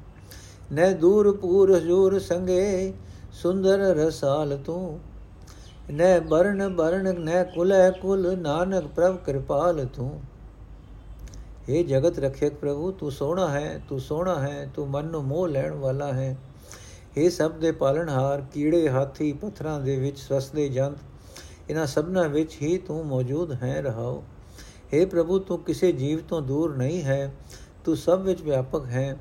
ਨੈ 0.73 0.93
ਦੂਰ 0.93 1.37
ਪੂਰ 1.37 1.77
ਹਜੂਰ 1.77 2.19
ਸੰਗੇ 2.19 2.93
ਸੁੰਦਰ 3.33 3.79
ਰਸਾਲ 3.97 4.57
ਤੂੰ 4.57 4.99
ਨੈ 5.91 6.19
ਬਰਨ 6.21 6.69
ਬਰਨ 6.69 7.21
ਨੈ 7.21 7.43
ਕੁਲੈ 7.45 7.91
ਕੁਲ 7.91 8.37
ਨਾਨਕ 8.38 8.87
ਪ੍ਰਭ 8.87 9.17
ਕਿਰਪਾਲ 9.17 9.85
ਤੂੰ। 9.87 10.21
हे 11.68 11.84
ਜਗਤ 11.84 12.20
ਰਖਿਅਕ 12.20 12.54
ਪ੍ਰਭੂ 12.54 12.92
ਤੂੰ 12.92 13.12
ਸੋਹਣਾ 13.12 13.48
ਹੈ 13.50 13.82
ਤੂੰ 13.90 14.00
ਸੋਹਣਾ 14.00 14.40
ਹੈ 14.40 14.70
ਤੂੰ 14.75 14.88
ਮਨ 14.90 15.06
ਨੂੰ 15.06 15.24
ਮੋਹ 15.24 15.48
ਲੈਣ 15.48 15.74
ਵਾਲਾ 15.74 16.12
ਹੈ 16.13 16.36
हे 17.18 17.30
ਸਭ 17.30 17.58
ਦੇ 17.60 17.72
ਪਾਲਣਹਾਰ 17.72 18.42
ਕੀੜੇ 18.54 18.88
ਹਾਥੀ 18.90 19.32
ਪੱਥਰਾਂ 19.34 19.80
ਦੇ 19.80 19.98
ਵਿੱਚ 19.98 20.18
ਸਵਸਦੇ 20.20 20.68
ਜੰਤ 20.70 20.98
ਇਹਨਾਂ 21.70 21.86
ਸਭਨਾਂ 21.88 22.28
ਵਿੱਚ 22.30 22.58
ਹੀ 22.62 22.78
ਤੂੰ 22.78 23.06
ਮੌਜੂਦ 23.06 23.52
ਹੈ 23.54 23.82
ਰਹਾਓ 23.82 24.24
हे 24.94 25.06
ਪ੍ਰਭੂ 25.08 25.40
ਤੂੰ 25.40 25.60
ਕਿਸੇ 25.63 25.92
ਜੀਵ 25.92 26.20
ਤੋਂ 26.30 26.42
ਦੂਰ 26.42 26.75
ਨਹੀਂ 26.75 27.04
ਹੈ 27.04 27.34
ਤੂੰ 27.86 27.96
ਸਭ 27.98 28.22
ਵਿੱਚ 28.22 28.42
ਵਿਆਪਕ 28.42 28.86
ਹੈ 28.86 29.16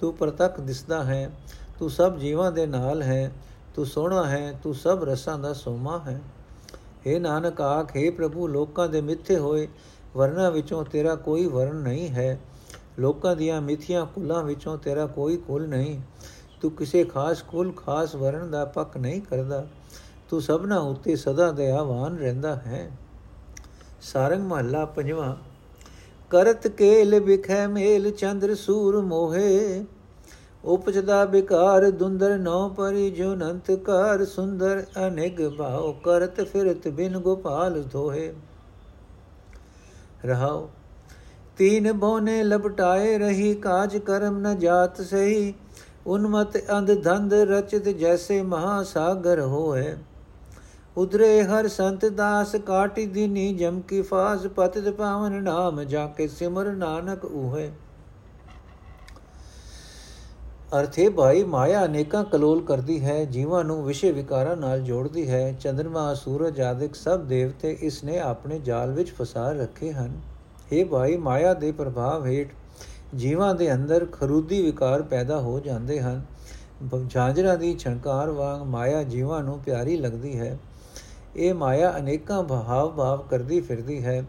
ਤੂੰ 0.00 0.12
ਪ੍ਰਤੱਖ 0.14 0.60
ਦਿਸਦਾ 0.60 1.02
ਹੈ 1.04 1.30
ਤੂੰ 1.78 1.90
ਸਭ 1.90 2.18
ਜੀਵਾਂ 2.18 2.50
ਦੇ 2.52 2.66
ਨਾਲ 2.66 3.02
ਹੈ 3.02 3.32
ਤੂੰ 3.74 3.86
ਸੋਹਣਾ 3.86 4.24
ਹੈ 4.24 4.52
ਤੂੰ 4.62 4.74
ਸਭ 4.74 5.04
ਰਸਾਂ 5.04 5.38
ਦਾ 5.38 5.52
ਸੋਮਾ 5.54 5.98
ਹੈ 6.06 6.20
हे 7.06 7.18
ਨਾਨਕ 7.20 7.60
ਆਖੇ 7.60 8.10
ਪ੍ਰਭੂ 8.10 8.46
ਲੋਕਾਂ 8.48 8.88
ਦੇ 8.88 9.00
ਮਿੱਥੇ 9.00 9.38
ਹੋਏ 9.38 9.66
ਵਰਨਾ 10.15 10.49
ਵਿੱਚੋਂ 10.49 10.83
ਤੇਰਾ 10.85 11.15
ਕੋਈ 11.15 11.45
ਵਰਨ 11.45 11.75
ਨਹੀਂ 11.75 12.09
ਹੈ। 12.09 12.39
ਲੋਕਾਂ 12.99 13.35
ਦੀਆਂ 13.35 13.61
ਮਿੱਥੀਆਂ 13.61 14.05
ਕੁਲਾਂ 14.05 14.43
ਵਿੱਚੋਂ 14.43 14.77
ਤੇਰਾ 14.77 15.05
ਕੋਈ 15.07 15.37
ਕੁਲ 15.37 15.67
ਨਹੀਂ। 15.67 15.99
ਤੂੰ 16.61 16.71
ਕਿਸੇ 16.71 17.03
ਖਾਸ 17.03 17.41
ਕੁਲ 17.41 17.71
ਖਾਸ 17.71 18.15
ਵਰਨ 18.15 18.51
ਦਾ 18.51 18.65
ਪੱਕ 18.65 18.97
ਨਹੀਂ 18.97 19.21
ਕਰਦਾ। 19.21 19.65
ਤੂੰ 20.29 20.41
ਸਭਨਾ 20.41 20.77
ਉੱਤੇ 20.77 21.15
ਸਦਾ 21.15 21.51
ਦਇਆਵਾਨ 21.51 22.17
ਰਹਿੰਦਾ 22.17 22.55
ਹੈ। 22.55 22.89
ਸਾਰੰਗ 24.01 24.41
ਮਹੱਲਾ 24.41 24.85
ਪੰਜਵਾਂ, 24.85 25.35
ਕਰਤ 26.29 26.67
ਕੇਲ 26.67 27.19
ਵਿਖੈ 27.19 27.67
ਮੇਲ 27.67 28.11
ਚੰਦਰ 28.11 28.55
ਸੂਰ 28.55 29.01
ਮੋਹੇ। 29.01 29.85
ਉਪਜਦਾ 30.65 31.25
ਬਿਕਾਰ 31.25 31.89
ਦੁੰਦਰ 31.91 32.37
ਨੌ 32.37 32.69
ਪਰੀ 32.69 33.09
ਜੋ 33.11 33.35
ਨੰਤ 33.35 33.71
ਕਾਰ 33.71 34.25
ਸੁੰਦਰ 34.25 34.83
ਅਨੇਗ 35.07 35.49
ਭਾਉ। 35.49 35.93
ਕਰਤ 35.93 36.41
ਫਿਰਤ 36.41 36.87
ਬਿਨ 36.87 37.17
ਗੋਪਾਲ 37.17 37.83
ਧੋਏ 37.83 38.33
ਰਹਾਉ 40.25 40.67
ਤੀਨ 41.57 41.91
ਬੋਨੇ 41.91 42.43
ਲਪਟਾਏ 42.43 43.17
ਰਹੀ, 43.17 43.53
ਕਾਜ 43.55 43.97
ਕਰਮ 43.97 44.39
ਨ 44.39 44.57
ਜਾਤ 44.59 45.01
ਸਹੀ। 45.01 45.53
ਉਨਮਤ 46.07 46.57
ਅੰਧ 46.71 47.03
ਧੰਦ 47.03 47.33
ਰਚਿਤ 47.33 47.89
ਜੈਸੇ 47.89 48.41
ਮਹਾ 48.41 48.83
ਸਾਗਰ 48.83 49.39
ਹੋਏ। 49.39 49.95
ਉਦਰੇ 50.97 51.43
ਹਰ 51.43 51.67
ਸੰਤ 51.67 52.05
ਦਾਸ 52.05 52.55
ਕਾਟੀ 52.55 53.05
ਦਿਨੀ, 53.05 53.53
ਜਮ 53.53 53.81
ਕੀ 53.81 54.01
ਫਾਸ 54.01 54.47
ਪਤਿਤ 54.47 54.89
ਪਾਵਨ 54.89 55.43
ਨਾਮ, 55.43 55.83
ਜਾ 55.83 56.05
ਕੇ 56.07 56.27
ਸਿਮਰ 56.27 56.65
ਨਾਨਕ 56.65 57.25
ਉਹੇ 57.25 57.71
ਅਰਥੇ 60.77 61.09
ਭਾਈ 61.09 61.43
ਮਾਇਆ 61.43 61.85
ਅਨੇਕਾਂ 61.85 62.23
ਕਲੋਲ 62.23 62.61
ਕਰਦੀ 62.61 62.99
ਹੈ, 63.05 63.25
ਜੀਵਾਂ 63.25 63.63
ਨੂੰ 63.63 63.85
ਵਿਸ਼ੇ 63.85 64.11
ਵਿਕਾਰਾਂ 64.11 64.57
ਨਾਲ 64.57 64.81
ਜੋੜਦੀ 64.81 65.29
ਹੈ। 65.29 65.51
ਚੰਦਰਮਾ, 65.59 66.13
ਸੂਰਜ 66.13 66.61
ਆਦਿਕ 66.61 66.95
ਸਭ 66.95 67.19
ਦੇਵਤੇ 67.19 67.77
ਇਸ 67.81 68.03
ਨੇ 68.03 68.19
ਆਪਣੇ 68.19 68.59
ਜਾਲ 68.59 68.91
ਵਿੱਚ 68.91 69.11
ਫਸਾ 69.11 69.51
ਰੱਖੇ 69.51 69.91
ਹਨ। 69.91 70.19
ਇਹ 70.71 70.85
ਭਾਈ, 70.85 71.17
ਮਾਇਆ 71.17 71.53
ਦੇ 71.53 71.71
ਪ੍ਰਭਾਵ 71.71 72.25
ਹੇਠ 72.25 72.53
ਜੀਵਾਂ 73.15 73.55
ਦੇ 73.55 73.73
ਅੰਦਰ 73.73 74.05
ਖਰੂਦੀ 74.05 74.61
ਵਿਕਾਰ 74.61 75.01
ਪੈਦਾ 75.01 75.39
ਹੋ 75.39 75.59
ਜਾਂਦੇ 75.59 75.99
ਹਨ। 76.01 76.21
ਝਾਂਜਰਾਂ 77.09 77.57
ਦੀ 77.57 77.75
ਛਣਕਾਰ 77.79 78.29
ਵਾਂਗ 78.29 78.61
ਮਾਇਆ 78.61 79.03
ਜੀਵਾਂ 79.03 79.43
ਨੂੰ 79.43 79.59
ਪਿਆਰੀ 79.59 79.97
ਲੱਗਦੀ 79.97 80.39
ਹੈ। 80.39 80.57
ਇਹ 81.35 81.53
ਮਾਇਆ 81.53 81.93
ਅਨੇਕਾਂ 81.97 82.43
ਭਾਵ 82.43 82.91
ਭਾਵ 82.91 83.21
ਕਰਦੀ 83.21 83.61
ਫਿਰਦੀ 83.61 84.03
ਹੈ। 84.05 84.23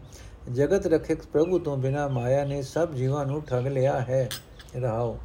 ਜਗਤ 0.53 0.87
ਰਖਿਕ 0.87 1.23
ਪ੍ਰਭੂ 1.33 1.59
ਤੋਂ 1.59 1.77
ਬਿਨਾ 1.77 2.09
ਮਾਇਆ 2.09 2.45
ਨੇ 2.45 2.63
ਸਭ 2.63 2.93
ਜੀਵਾਂ 2.93 3.27
ਨੂੰ 3.27 3.43
ਠੱਗ 3.43 3.67
ਲਿਆ 3.67 4.01
ਹੈ। 4.01 4.29
ਰਹਾਓ 4.77 5.17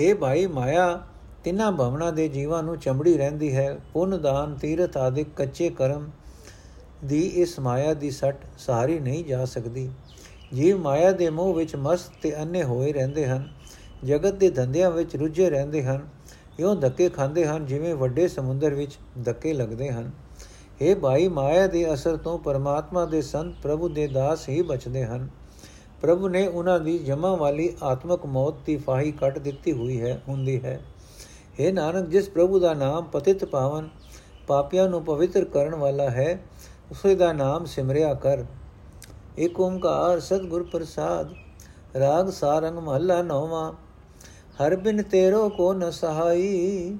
हे 0.00 0.16
ਭਾਈ 0.16 0.46
ਮਾਇਆ, 0.46 1.02
ਤਿੰਨਾਂ 1.44 1.72
ਭਵਨਾ 1.72 2.10
ਦੇ 2.10 2.28
ਜੀਵਾਂ 2.28 2.62
ਨੂੰ 2.62 2.78
ਚੰਬੜੀ 2.78 3.16
ਰਹਿੰਦੀ 3.18 3.56
ਹੈ। 3.56 3.78
ਪੁੰਨ 3.92 4.22
ਦਾਨ, 4.22 4.54
ਤੀਰਥ 4.54 4.96
ਆਦਿਕ 4.96 5.26
ਕੱਚੇ 5.36 5.70
ਕਰਮ 5.70 6.10
ਦੀ 7.04 7.20
ਇਸ 7.20 7.60
ਮਾਇਆ 7.60 7.94
ਦੀ 7.94 8.10
ਸੱਟ 8.10 8.36
ਸਹਾਰੀ 8.58 8.98
ਨਹੀਂ 8.98 9.24
ਜਾ 9.24 9.44
ਸਕਦੀ। 9.44 9.90
ਜੀਵ 10.54 10.78
ਮਾਇਆ 10.78 11.12
ਦੇ 11.12 11.30
ਮੋਹ 11.30 11.54
ਵਿੱਚ 11.54 11.76
ਮਸਤ 11.76 12.12
ਤੇ 12.22 12.42
ਅੰਨੇ 12.42 12.62
ਹੋਏ 12.62 12.92
ਰਹਿੰਦੇ 12.92 13.26
ਹਨ। 13.26 13.48
ਜਗਤ 14.04 14.34
ਦੇ 14.34 14.50
ਧੰਦਿਆਂ 14.50 14.90
ਵਿੱਚ 14.90 15.16
ਰੁੱਝੇ 15.16 15.50
ਰਹਿੰਦੇ 15.50 15.82
ਹਨ। 15.82 16.08
ਇਉਂ 16.58 16.76
ਧੱਕੇ 16.76 17.08
ਖਾਂਦੇ 17.08 17.46
ਹਨ 17.46 17.66
ਜਿਵੇਂ 17.66 17.94
ਵੱਡੇ 17.94 18.28
ਸਮੁੰਦਰ 18.28 18.74
ਵਿੱਚ 18.74 18.98
ਧੱਕੇ 19.24 19.52
ਲੱਗਦੇ 19.52 19.90
ਹਨ। 19.90 20.10
ਇਹ 20.80 20.96
ਭਾਈ 20.96 21.28
ਮਾਇਆ 21.28 21.66
ਦੇ 21.66 21.94
ਅਸਰ 21.94 22.16
ਤੋਂ 22.16 22.38
ਪਰਮਾਤਮਾ 22.38 23.04
ਦੇ 23.04 23.22
ਸੰਤ 23.22 23.54
ਪ੍ਰਭੂ 23.62 23.88
ਦੇ 23.88 24.06
ਦਾਸ 24.06 24.48
ਹੀ 24.48 24.62
ਬਚਦੇ 24.62 25.04
ਹਨ। 25.04 25.28
ਪ੍ਰਭੂ 26.04 26.28
ਨੇ 26.28 26.46
ਉਹਨਾਂ 26.46 26.80
ਦੀ 26.80 26.98
ਜਮਾ 26.98 27.34
ਵਾਲੀ 27.34 27.68
ਆਤਮਕ 27.82 28.24
ਮੌਤ 28.26 28.54
ਦੀ 28.66 28.76
ਫਾਹੀ 28.76 29.12
ਕੱਟ 29.12 29.38
ਦਿੱਤੀ 29.38 29.72
ਹੋਈ 29.72 30.00
ਹੈ, 30.00 30.20
ਹੁੰਦੀ 30.28 30.62
ਹੈ। 30.64 30.80
ਇਹ 31.58 31.72
ਨਾਨਕ, 31.72 32.08
ਜਿਸ 32.08 32.28
ਪ੍ਰਭੂ 32.28 32.58
ਦਾ 32.58 32.72
ਨਾਮ 32.74 33.04
ਪਤਿਤ 33.04 33.44
ਪਾਵਨ 33.44 33.88
ਪਾਪੀਆਂ 34.46 34.88
ਨੂੰ 34.88 35.02
ਪਵਿੱਤਰ 35.04 35.44
ਕਰਨ 35.44 35.74
ਵਾਲਾ 35.74 36.08
ਹੈ, 36.10 36.40
ਉਸੇ 36.90 37.14
ਦਾ 37.14 37.32
ਨਾਮ 37.32 37.64
ਸਿਮਰਿਆ 37.64 38.12
ਕਰ। 38.14 38.44
ਏਕ 39.38 39.60
ਓੰਕਾਰ 39.60 40.20
ਸਤਿਗੁਰ 40.20 40.62
ਪ੍ਰਸਾਦ, 40.62 41.32
ਰਾਗ 41.96 42.30
ਸਾਰੰਗ 42.30 42.78
ਮਹੱਲਾ 42.78 43.20
ਨੌਵਾਂ, 43.22 43.72
ਹਰ 44.60 44.76
ਬਿਨ 44.76 45.02
ਤੇਰੋ 45.02 45.48
ਕੋ 45.48 45.72
ਨ 45.72 45.90
ਸਹਾਈ 45.90 46.96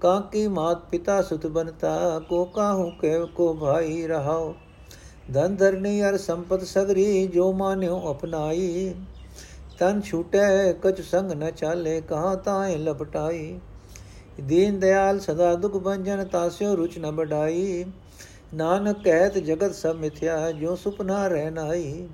ਕਾਕੀ 0.00 0.46
ਮਾਤ 0.48 0.84
ਪਿਤਾ 0.90 1.22
ਸੁਤ 1.22 1.46
ਬਨਤਾ 1.46 2.18
ਕੋ 2.28 2.44
ਕਾਹੂ 2.44 2.90
ਕੇ 2.90 3.18
ਕੋ 3.26 3.52
ਭਾਈ 3.54 4.06
ਰਹਾਓ। 4.06 4.54
ਧਨ 5.32 5.54
ਧਰਨੀ 5.56 6.02
ਅਰ 6.02 6.16
ਸੰਪਤ 6.18 6.62
ਸਗਰੀ 6.62 7.26
ਜੋ 7.26 7.52
ਮਾਨਿਓ 7.52 8.00
ਅਪਨਾਈ। 8.10 8.94
ਤਨ 9.78 10.00
ਛੂਟੈ, 10.00 10.72
ਕਛ 10.72 11.00
ਸੰਗ 11.00 11.30
ਨ 11.32 11.50
ਚਾਲੇ, 11.50 12.00
ਕਹਾ 12.00 12.34
ਤਾਏ 12.34 12.76
ਲਪਟਾਈ। 12.76 13.58
ਦੀਨ 14.40 14.78
ਦਿਆਲ 14.78 15.20
ਸਦਾ 15.20 15.54
ਦੁਖ 15.54 15.76
ਬੰਜਨ, 15.76 16.24
ਤਾਸਿਓ 16.24 16.74
ਰੁਚ 16.76 16.98
ਨ 16.98 17.10
ਬਡਾਈ 17.10 17.84
ਨਾਨਕ 18.54 19.02
ਕਹਿਤ 19.04 19.38
ਜਗਤ 19.38 19.74
ਸਭ 19.74 19.96
ਮਿਥਿਆ 19.96 20.50
ਜੋ 20.52 20.74
ਸੁਪਨਾ 20.76 21.26
ਰਹਿਨਾਈ 21.28 22.06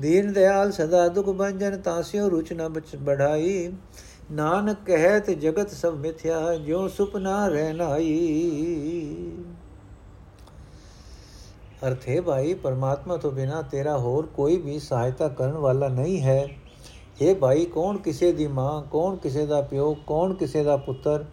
ਦੀਨ 0.00 0.32
ਦਿਆਲ 0.32 0.72
ਸਦਾ 0.72 1.06
ਦੁਖ 1.08 1.28
ਬੰਜਨ, 1.28 1.76
ਤਾਸਿਓ 1.76 2.28
ਰੁਚ 2.28 2.52
ਨ 2.52 2.68
ਬੜਾਈ 2.96 3.72
ਨਾਨਕ 4.32 4.76
ਕਹਿਤ 4.86 5.30
ਜਗਤ 5.30 5.70
ਸਭ 5.70 5.94
ਮਿਥਿਆ 5.94 6.54
ਜੋ 6.56 6.86
ਸੁਪਨਾ 6.88 7.46
ਰਹਿਨਾਈ 7.48 8.14
ਅਰਥ 11.84 12.08
ਹੈ 12.08 12.20
ਭਾਈ, 12.22 12.54
ਪਰਮਾਤਮਾ 12.54 13.16
ਤੋਂ 13.16 13.30
ਬਿਨਾ 13.32 13.60
ਤੇਰਾ 13.62 13.98
ਹੋਰ 13.98 14.26
ਕੋਈ 14.26 14.56
ਵੀ 14.56 14.78
ਸਹਾਇਤਾ 14.78 15.28
ਕਰਨ 15.28 15.52
ਵਾਲਾ 15.52 15.88
ਨਹੀਂ 15.88 16.20
ਹੈ। 16.20 16.48
ਇਹ 17.20 17.34
ਭਾਈ, 17.34 17.64
ਕੌਣ 17.64 17.96
ਕਿਸੇ 17.96 18.32
ਦੀ 18.32 18.46
ਮਾਂ, 18.46 18.82
ਕੌਣ 18.82 19.16
ਕਿਸੇ 19.16 19.46
ਦਾ 19.46 19.60
ਪਿਓ, 19.60 19.96
ਕੌਣ 20.06 20.34
ਕਿਸੇ 20.34 20.62
ਦਾ 20.64 20.76
ਪੁੱਤਰ, 20.76 21.24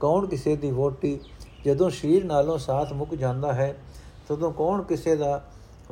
ਕੌਣ 0.00 0.26
ਕਿਸੇ 0.26 0.56
ਦੀ 0.56 0.70
ਵੋਟੀ 0.70 1.18
ਜਦੋਂ 1.64 1.90
ਸ਼ਰੀਰ 1.90 2.24
ਨਾਲੋਂ 2.24 2.58
ਸਾਥ 2.58 2.92
ਮੁੱਕ 2.92 3.14
ਜਾਂਦਾ 3.14 3.52
ਹੈ, 3.52 3.76
ਤਦੋਂ 4.28 4.52
ਕੌਣ 4.52 4.82
ਕਿਸੇ 4.82 5.16
ਦਾ 5.16 5.44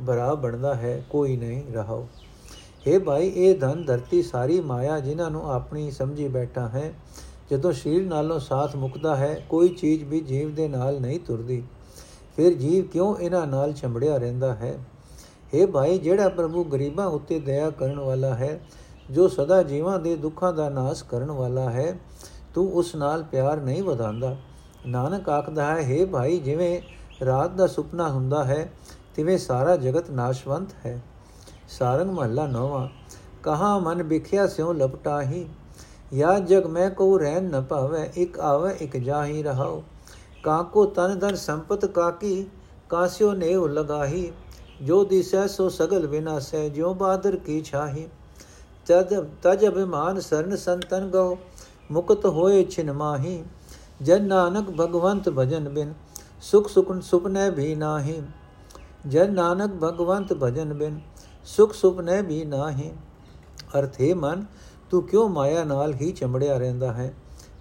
ਭਰਾ 0.07 0.33
ਬਣਦਾ 0.33 0.75
ਹੈ? 0.75 1.03
ਕੋਈ 1.09 1.37
ਨਹੀਂ 1.37 1.73
ਰਹਾਓ 1.73 2.07
हे 2.87 2.99
ਭਾਈ, 3.03 3.27
ਇਹ 3.27 3.59
ਧਨ 3.59 3.83
ਧਰਤੀ 3.85 4.21
ਸਾਰੀ 4.23 4.59
ਮਾਇਆ 4.61 4.99
ਜਿਨ੍ਹਾਂ 4.99 5.29
ਨੂੰ 5.31 5.51
ਆਪਣੀ 5.51 5.91
ਸਮਝੀ 5.91 6.27
ਬੈਠਾ 6.27 6.67
ਹੈ, 6.67 6.93
ਜਦੋਂ 7.51 7.71
ਸ਼ਰੀਰ 7.71 8.05
ਨਾਲੋਂ 8.05 8.39
ਸਾਥ 8.39 8.75
ਮੁੱਕਦਾ 8.75 9.15
ਹੈ, 9.15 9.45
ਕੋਈ 9.49 9.69
ਚੀਜ਼ 9.69 10.03
ਵੀ 10.03 10.19
ਜੀਵ 10.19 10.53
ਦੇ 10.55 10.67
ਨਾਲ 10.67 11.01
ਨਹੀਂ 11.01 11.19
ਤੁਰਦੀ। 11.19 11.63
ਫਿਰ 12.35 12.53
ਜੀਵ 12.53 12.85
ਕਿਉਂ 12.85 13.17
ਇਹਨਾਂ 13.17 13.47
ਨਾਲ 13.47 13.73
ਚੰਬੜਿਆ 13.73 14.17
ਰਹਿੰਦਾ 14.17 14.55
ਹੈ? 14.55 14.79
हे 15.55 15.67
ਭਾਈ, 15.67 15.97
ਜਿਹੜਾ 15.97 16.29
ਪ੍ਰਭੂ 16.29 16.63
ਗਰੀਬਾਂ 16.63 17.07
ਉੱਤੇ 17.07 17.39
ਦਇਆ 17.39 17.69
ਕਰਨ 17.69 17.99
ਵਾਲਾ 17.99 18.35
ਹੈ, 18.35 18.59
ਜੋ 19.11 19.27
ਸਦਾ 19.27 19.63
ਜੀਵਾਂ 19.63 19.99
ਦੇ 19.99 20.15
ਦੁੱਖਾਂ 20.15 20.53
ਦਾ 20.53 20.69
ਨਾਸ਼ 20.69 21.03
ਕਰਨ 21.03 21.31
ਵਾਲਾ 21.31 21.69
ਹੈ, 21.69 21.99
ਤੂੰ 22.53 22.73
ਉਸ 22.73 22.95
ਨਾਲ 22.95 23.23
ਪਿਆਰ 23.23 23.57
ਨਹੀਂ 23.57 23.83
ਵਧਾਉਂਦਾ। 23.83 24.37
ਨਾਨਕ 24.87 25.29
ਆਖਦਾ 25.29 25.65
ਹੈ 25.65 25.97
हे 25.97 26.07
ਭਾਈ, 26.07 26.37
ਜਿਵੇਂ 26.39 26.81
ਰਾਤ 27.25 27.51
ਦਾ 27.51 27.67
ਸੁਪਨਾ 27.67 28.09
ਹੁੰਦਾ 28.09 28.43
ਹੈ, 28.43 28.71
ਤਿਵੇਂ 29.15 29.37
ਸਾਰਾ 29.37 29.75
ਜਗਤ 29.75 30.09
ਨਾਸ਼ਵੰਤ 30.11 30.69
ਹੈ। 30.85 31.01
ਸਾਰੰਗ 31.69 32.09
ਮਹੱਲਾ 32.09 32.47
ਨੌਵਾਂ, 32.47 32.87
ਕਹਾ 33.43 33.79
ਮਨ 33.79 34.03
ਵਿਖਿਆ 34.03 34.47
ਸਿਉ 34.47 34.73
ਲਪਟਾਹੀ? 34.73 35.45
ਯਾ 36.13 36.39
ਜਗ 36.39 36.65
ਮੈਂ 36.65 36.89
ਕੋ 36.89 37.17
ਰਹਿ 37.17 37.41
ਨ 37.41 37.61
ਪਾਵੇ 37.61 38.09
ਇਕ 38.17 38.39
ਆਵੇ, 38.39 38.73
ਇਕ 38.81 38.97
ਜਾਹੀ 38.97 39.43
ਰਹਾਓ 39.43 39.83
ਕਾਕੋ 40.45 40.85
ਤਨ 40.85 41.19
ਧਨ 41.19 41.35
ਸੰਪਤ 41.35 41.85
ਕਾਕੀ 41.85 42.45
ਕਾਸਿਓ 42.89 43.31
ਨੇਉ 43.33 43.67
ਲਗਾਹੀ, 43.67 44.31
ਜੋ 44.81 45.03
ਦਿਸੈ 45.03 45.47
ਸੋ 45.47 45.69
ਸਗਲ 45.69 46.07
ਵਿਨਾਸੈ, 46.07 46.67
ਜਿਉ 46.69 46.93
ਬਾਦਰ 46.93 47.35
ਕੀ 47.35 47.61
ਛਾਹੀ। 47.61 48.07
ਤਦ, 48.87 49.13
ਤਜ 49.43 49.67
ਅਭਿਮਾਨ 49.67 50.19
ਸਰਨ 50.19 50.55
ਸੰਤਨ 50.55 51.09
ਗੋ 51.09 51.37
ਮੁਕਤ 51.91 52.25
ਹੋਏ 52.25 52.63
ਛਿਨ 52.63 52.91
ਮਾਹੀ। 52.91 53.43
ਜਨ 54.01 54.27
ਨਾਨਕ 54.27 54.69
ਭਗਵੰਤ 54.69 55.29
ਭਜਨ 55.29 55.69
ਬਿਨ, 55.69 55.93
ਸੁਖ 56.41 56.69
ਸੁਖਨ 56.69 57.01
ਸੁਪਨੇ 57.01 57.49
ਵੀ 57.49 57.75
ਨਾਹੀ। 57.75 58.21
ਜਨ 59.07 59.33
ਨਾਨਕ 59.33 59.71
ਭਗਵੰਤ 59.83 60.33
ਭਜਨ 60.33 60.73
ਬਿਨ, 60.73 60.99
ਸੁਖ 61.45 61.73
ਸੁਪਨੇ 61.73 62.21
ਵੀ 62.21 62.45
ਨਾਹੀ। 62.45 62.91
ਅਰਥੇ 63.79 64.13
ਮਨ, 64.13 64.45
ਤੂੰ 64.91 65.03
ਕਿਉਂ 65.03 65.29
ਮਾਇਆ 65.29 65.63
ਨਾਲ 65.63 65.93
ਹੀ 65.93 66.11
ਚਮੜਿਆ 66.11 66.57
ਰਹਿੰਦਾ 66.57 66.93
ਹੈ? 66.93 67.13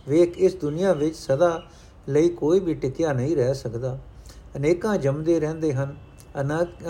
ਵੇਖ, 0.09 0.39
ਇਸ 0.39 0.55
ਦੁਨੀਆ 0.55 0.93
ਵਿੱਚ 0.93 1.17
ਸਦਾ 1.17 1.63
ਲਈ 2.09 2.29
ਕੋਈ 2.29 2.61
ਵੀ 2.61 2.75
ਟਿਕਿਆ 2.75 3.13
ਨਹੀਂ 3.13 3.37
ਰਹਿ 3.37 3.55
ਸਕਦਾ। 3.55 3.99
ਅਨੇਕਾਂ 4.57 4.99
ਜੰਮਦੇ 4.99 5.41
ਰਹਿੰਦੇ 5.41 5.73
ਹਨ 5.73 5.97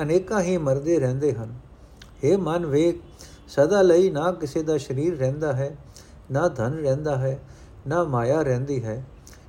ਅਨੇਕਾਂ 0.03 0.41
ਹੀ 0.41 0.57
ਮਰਦੇ 0.57 0.99
ਰਹਿੰਦੇ 0.99 1.33
ਹਨ। 1.33 1.55
हे 2.25 2.39
ਮਨ 2.39 2.67
ਵੇਖ, 2.67 3.01
ਸਦਾ 3.49 3.83
ਲਈ 3.83 4.11
ਨਾ 4.11 4.33
ਕਿਸੇ 4.33 4.63
ਦਾ 4.63 4.79
ਸਰੀਰ 4.79 5.19
ਰਹਿੰਦਾ 5.19 5.53
ਹੈ, 5.53 5.77
ਨਾ 6.31 6.49
ਧਨ 6.49 6.73
ਰਹਿੰਦਾ 6.73 7.17
ਹੈ, 7.17 7.39
ਨਾ 7.87 8.05
ਮਾਇਆ 8.05 8.43
ਰਹਿੰਦੀ 8.43 8.85
ਹੈ। 8.85 9.05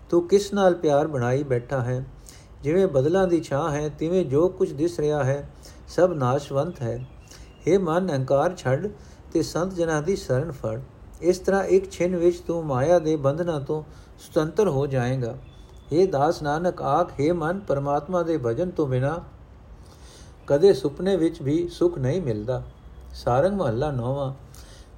ਤੂੰ 0.10 0.28
ਕਿਸ 0.28 0.54
ਨਾਲ 0.54 0.74
ਪਿਆਰ 0.74 1.08
ਬਣਾਈ 1.08 1.44
ਬੈਠਾ 1.44 1.82
ਹੈ? 1.82 2.06
ਜਿਵੇਂ 2.64 2.88
ਬਦਲਾਂ 2.88 3.28
ਦੀ 3.28 3.42
ਛਾਂ 3.42 3.72
ਹੈ, 3.72 3.90
ਤਿਵੇਂ 3.90 4.26
ਜੋ 4.26 4.48
ਕੁਝ 4.50 4.72
ਦਿਸ 4.74 5.00
ਰਿਹਾ 5.00 5.24
ਹੈ, 5.24 5.50
ਸਭ 5.88 6.14
ਨਾਸ਼ਵੰਤ 6.16 6.82
ਹੈ। 6.82 7.08
हे 7.68 7.80
ਮਨ, 7.80 8.12
ਅਹੰਕਾਰ 8.12 8.56
ਛੱਡ 8.56 8.88
ਤੇ 9.34 9.42
ਸੰਤ 9.42 9.74
ਜਨਾਂ 9.74 10.02
ਦੀ 10.02 10.16
ਸ਼ਰਨ 10.16 10.52
ਫੜ। 10.52 10.80
ਇਸ 11.22 11.40
ਤਰ੍ਹਾਂ 11.40 11.64
ਇੱਕ 11.64 11.92
ਛਿਨ 11.92 12.16
ਵਿੱਚ 12.16 12.40
ਤੂੰ 12.40 12.66
ਮਾਇਆ 12.66 13.00
ਦੇ 13.00 13.16
ਬੰਧਨਾਂ 13.16 13.62
ਤੋਂ 13.62 13.84
ਸੁਤੰਤਰ 14.20 14.68
ਹੋ 14.68 14.88
ਜਾਏਗਾ। 14.88 15.38
हे 15.94 16.08
ਦਾਸ 16.10 16.42
ਨਾਨਕ, 16.42 16.82
ਆਖ 16.82 17.12
हे 17.12 17.34
ਮਨ, 17.36 17.60
ਪਰਮਾਤਮਾ 17.60 18.24
ਦੇ 18.24 18.38
ਭਜਨ 18.38 18.70
ਤੋਂ 18.70 18.88
ਬਿਨਾ 18.88 19.20
ਕਦੇ 20.48 20.74
ਸੁਪਨੇ 20.74 21.16
ਵਿੱਚ 21.16 21.42
ਵੀ 21.42 21.68
ਸੁਖ 21.68 21.98
ਨਹੀਂ 21.98 22.22
ਮਿਲਦਾ। 22.22 22.62
ਸਾਰੰਗ 23.14 23.58
ਮਹੱਲਾ 23.58 23.92
ਨੌਵਾਂ, 23.92 24.34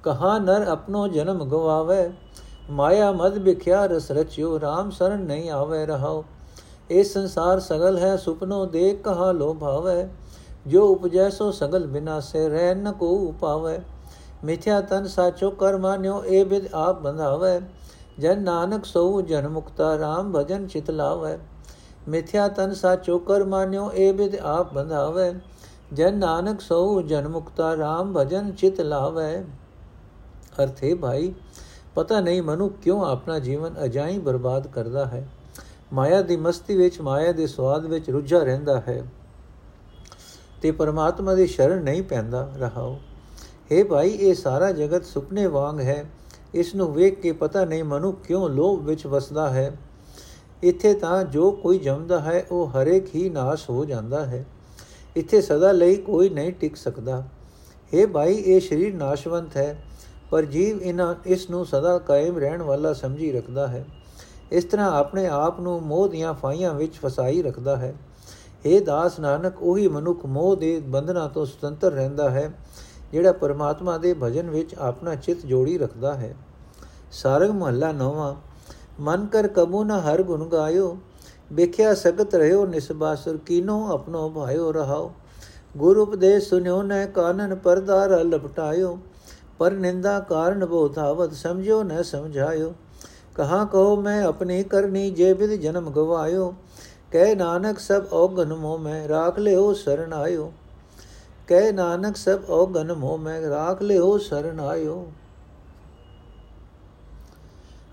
ਕਹਾ 0.02 0.38
ਨਰ 0.38 0.66
ਆਪਣੋ 0.68 1.06
ਜਨਮ 1.08 1.44
ਗਵਾਵੇ? 1.44 2.10
ਮਾਇਆ 2.70 3.12
ਮਦ 3.12 3.38
ਵਿਖਿਆ 3.38 3.84
ਰਸ 3.86 4.10
ਰਚਿਓ 4.10 4.58
RAM 4.58 4.90
ਸਰਨ 4.90 5.20
ਨਹੀਂ 5.20 5.50
ਆਵੇ 5.50 5.84
ਰਹਾਓ। 5.86 6.24
ਇਹ 6.90 7.04
ਸੰਸਾਰ 7.04 7.60
ਸਗਲ 7.60 7.98
ਹੈ, 7.98 8.16
ਸੁਪਨੋ 8.16 8.64
ਦੇਖ 8.66 9.02
ਕਹਾ 9.02 9.30
ਲੋ 9.32 9.52
ਭਾਵੇ 9.54 10.06
ਜੋ 10.66 10.86
ਉਪਜੈ 10.86 11.28
ਸੋ 11.30 11.50
ਸਗਲ 11.50 11.86
ਬਿਨਾਸੇ 11.86 12.48
ਰਹਿ 12.48 12.74
ਨ 12.74 12.92
ਕੋ 12.92 13.08
ਉਪਾਵੇ। 13.18 13.78
ਮਿਥਿਆ 14.44 14.80
ਤਨ 14.80 15.06
ਸਾਚੋ 15.06 15.50
ਕਰ 15.50 15.76
ਮਾਨਿਓ 15.76 16.22
ਇਹ 16.24 16.44
ਬਿਦ 16.44 16.66
ਆਪ 16.74 17.00
ਬੰਧਾਵੇ। 17.00 17.60
ਜਨ 18.18 18.42
ਨਾਨਕ 18.42 18.84
ਸੋ 18.84 19.22
ਜਨ 19.22 19.48
ਮੁਕਤਾ 19.48 19.96
RAM 19.96 20.32
ਭਜਨ 20.36 20.66
ਚਿਤ 20.66 20.90
ਲਾਵੇ। 20.90 21.38
ਮਿਥਿਆ 22.08 22.48
ਤਨ 22.48 22.74
ਸਾਚੋ 22.74 23.18
ਕਰ 23.18 23.44
ਮਾਨਿਓ 23.44 23.90
ਇਹ 23.92 24.12
ਬਿਦ 24.12 24.36
ਆਪ 24.36 24.74
ਬੰਧਾਵੇ। 24.74 25.32
ਜਨ 25.92 26.16
ਨਾਨਕ 26.16 26.60
ਸੋ 26.60 27.02
ਜਨ 27.02 27.28
ਮੁਕਤਾ 27.28 27.74
RAM 27.74 28.12
ਭਜਨ 28.16 28.52
ਚਿਤ 28.52 28.80
ਲਾਵੇ। 28.80 29.44
ਅਰਥੇ 30.62 30.94
ਭਾਈ, 30.94 31.34
ਪਤਾ 31.94 32.20
ਨਹੀਂ 32.20 32.42
ਮਨੁ 32.42 32.68
ਕਿਉਂ 32.68 33.06
ਆਪਣਾ 33.06 33.38
ਜੀਵਨ 33.38 33.74
ਅਜਾਈ 33.84 34.18
ਬਰਬਾਦ 34.18 34.66
ਕਰਦਾ 34.66 35.06
ਹੈ। 35.06 35.28
ਮਾਇਆ 35.92 36.22
ਦੀ 36.22 36.36
ਮਸਤੀ 36.36 36.76
ਵਿੱਚ, 36.76 37.00
ਮਾਇਆ 37.00 37.32
ਦੇ 37.32 37.46
ਸਵਾਦ 37.46 37.86
ਵਿੱਚ 37.86 38.10
ਰੁੱਝਾ 38.10 38.38
ਰਹਿੰਦਾ 38.38 38.80
ਹੈ। 38.80 39.04
ਤੇ 40.62 40.70
ਪਰਮਾਤਮਾ 40.70 41.34
ਦੀ 41.34 41.46
ਸ਼ਰਨ 41.46 41.82
ਨਹੀਂ 41.82 42.02
ਪੈਂਦਾ 42.02 42.52
ਰਹਾਓ 42.56 42.98
हे 43.72 43.86
ਭਾਈ, 43.86 44.08
ਇਹ 44.08 44.34
ਸਾਰਾ 44.34 44.72
ਜਗਤ 44.72 45.04
ਸੁਪਨੇ 45.04 45.46
ਵਾਂਗ 45.46 45.80
ਹੈ। 45.80 46.04
ਇਸ 46.54 46.74
ਨੂੰ 46.74 46.94
ਵੇਖ 46.94 47.20
ਕੇ 47.20 47.32
ਪਤਾ 47.32 47.64
ਨਹੀਂ 47.64 47.84
ਮਨੁ 47.84 48.12
ਕਿਉਂ 48.12 48.48
ਲੋਭ 48.48 48.84
ਵਿੱਚ 48.84 49.06
ਵਸਦਾ 49.06 49.50
ਹੈ। 49.50 49.76
ਇੱਥੇ 50.62 50.94
ਤਾਂ 50.94 51.24
ਜੋ 51.24 51.50
ਕੋਈ 51.50 51.78
ਜੰਮਦਾ 51.78 52.20
ਹੈ, 52.20 52.46
ਉਹ 52.50 52.68
ਹਰੇਕ 52.68 53.14
ਹੀ 53.14 53.30
ਨਾਸ਼ 53.30 53.70
ਹੋ 53.70 53.84
ਜਾਂਦਾ 53.84 54.26
ਹੈ। 54.26 54.44
ਇੱਥੇ 55.16 55.40
ਸਦਾ 55.40 55.72
ਲਈ 55.72 55.96
ਕੋਈ 55.96 56.28
ਨਹੀਂ 56.28 56.52
ਟਿਕ 56.52 56.76
ਸਕਦਾ। 56.76 57.22
हे 57.94 58.08
ਭਾਈ, 58.08 58.34
ਇਹ 58.34 58.60
ਸਰੀਰ 58.60 58.94
ਨਾਸ਼ਵੰਤ 58.94 59.56
ਹੈ, 59.56 59.84
ਪਰ 60.30 60.44
ਜੀਵ 60.44 60.82
ਇਹਨਾਂ 60.82 61.14
ਇਸ 61.26 61.50
ਨੂੰ 61.50 61.66
ਸਦਾ 61.66 61.98
ਕਾਇਮ 61.98 62.38
ਰਹਿਣ 62.38 62.62
ਵਾਲਾ 62.62 62.92
ਸਮਝੀ 62.92 63.32
ਰੱਖਦਾ 63.32 63.66
ਹੈ। 63.66 63.86
ਇਸ 64.52 64.64
ਤਰ੍ਹਾਂ 64.64 64.92
ਆਪਣੇ 64.92 65.26
ਆਪ 65.26 65.60
ਨੂੰ 65.60 65.82
ਮੋਹ 65.82 66.08
ਦੀਆਂ 66.08 66.34
ਫਾਈਆਂ 66.34 66.74
ਵਿੱਚ 66.74 66.94
ਫਸਾਈ 66.94 67.42
ਰੱਖਦਾ 67.42 67.76
ਹੈ। 67.76 67.94
हे 68.66 68.84
ਦਾਸ 68.84 69.20
ਨਾਨਕ, 69.20 69.62
ਉਹੀ 69.62 69.88
ਮਨੁੱਖ 69.88 70.26
ਮੋਹ 70.26 70.56
ਦੇ 70.56 70.80
ਬੰਧਨਾਂ 70.80 71.28
ਤੋਂ 71.28 71.46
ਸੁਤੰਤਰ 71.46 71.92
ਰਹਿੰਦਾ 71.92 72.30
ਹੈ। 72.30 72.52
ਜਿਹੜਾ 73.12 73.32
ਪਰਮਾਤਮਾ 73.32 73.98
ਦੇ 73.98 74.14
ਭਜਨ 74.22 74.50
ਵਿੱਚ 74.50 74.74
ਆਪਣਾ 74.74 75.14
ਚਿੱਤ 75.14 75.46
ਜੋੜੀ 75.46 75.78
ਰੱਖਦਾ 75.78 76.14
ਹੈ। 76.14 76.34
ਸਾਰਗ 77.12 77.50
ਮਹੱਲਾ 77.50 77.92
ਨੌਵਾਂ, 77.92 78.34
ਮਨ 79.00 79.26
ਕਰ 79.26 79.48
ਕਬੂ 79.48 79.84
ਨ 79.84 79.90
ਹਰ 79.90 80.22
ਗੁਣ 80.22 80.44
ਗਾਇਓ, 80.44 80.96
ਵੇਖਿਆ 81.52 81.94
ਸਗਤ 81.94 82.34
ਰਹਿਓ 82.34 82.66
ਨਿਸਬਾਸੁਰ, 82.66 83.36
ਕੀਨੋ 83.36 83.92
ਆਪਣੋ 83.92 84.28
ਭਾਇਓ 84.30 84.72
ਰਹਾਓ। 84.72 85.12
ਗੁਰ 85.76 85.96
ਉਪਦੇਸ਼ 85.96 86.48
ਸੁਨਿਓ 86.48 86.82
ਨ 86.82 87.06
ਕਾਨਨ 87.06 87.54
ਪਰਦਾਰ 87.54 88.24
ਲਪਟਾਇਓ। 88.24 88.98
ਪਰ 89.58 89.70
ਨਿੰਦਾ 89.70 90.20
ਕਾਰਨ 90.20 90.66
ਬੋਧਾਵਤ 90.66 91.32
ਸਮਝਿਓ 91.32 91.82
ਨ 91.82 92.02
ਸਮਝਾਇਓ। 92.02 92.74
ਕਹਾ 93.34 93.64
ਕਹੋ 93.64 93.96
ਮੈਂ 93.96 94.22
ਆਪਣੀ 94.24 94.62
ਕਰਨੀ, 94.62 95.10
ਜੇ 95.10 95.34
ਬਿਦ 95.34 95.50
ਜਨਮ 95.50 95.90
ਗਵਾਇਓ। 95.90 96.54
ਕਹਿ 97.12 97.34
ਨਾਨਕ 97.34 97.78
ਸਭ 97.78 98.04
ਔਗਨ 98.12 98.54
ਮੋ 98.54 98.76
ਮੈਂ, 98.78 99.08
ਰਾਖ 99.08 99.38
ਲਿਓ 99.38 99.72
ਸਰਣ 99.72 100.12
ਆਇਓ। 100.12 100.52
ਕਹਿ 101.48 101.72
ਨਾਨਕ 101.72 102.16
ਸਭ 102.16 102.50
ਔਗਨ 102.50 102.92
ਮੋ 102.92 103.16
ਮੈਂ 103.16 103.50
ਰਾਖ 103.50 103.82
ਲਿਓ 103.82 104.18
ਸਰਣ 104.18 104.60
ਆਇਓ। 104.60 105.12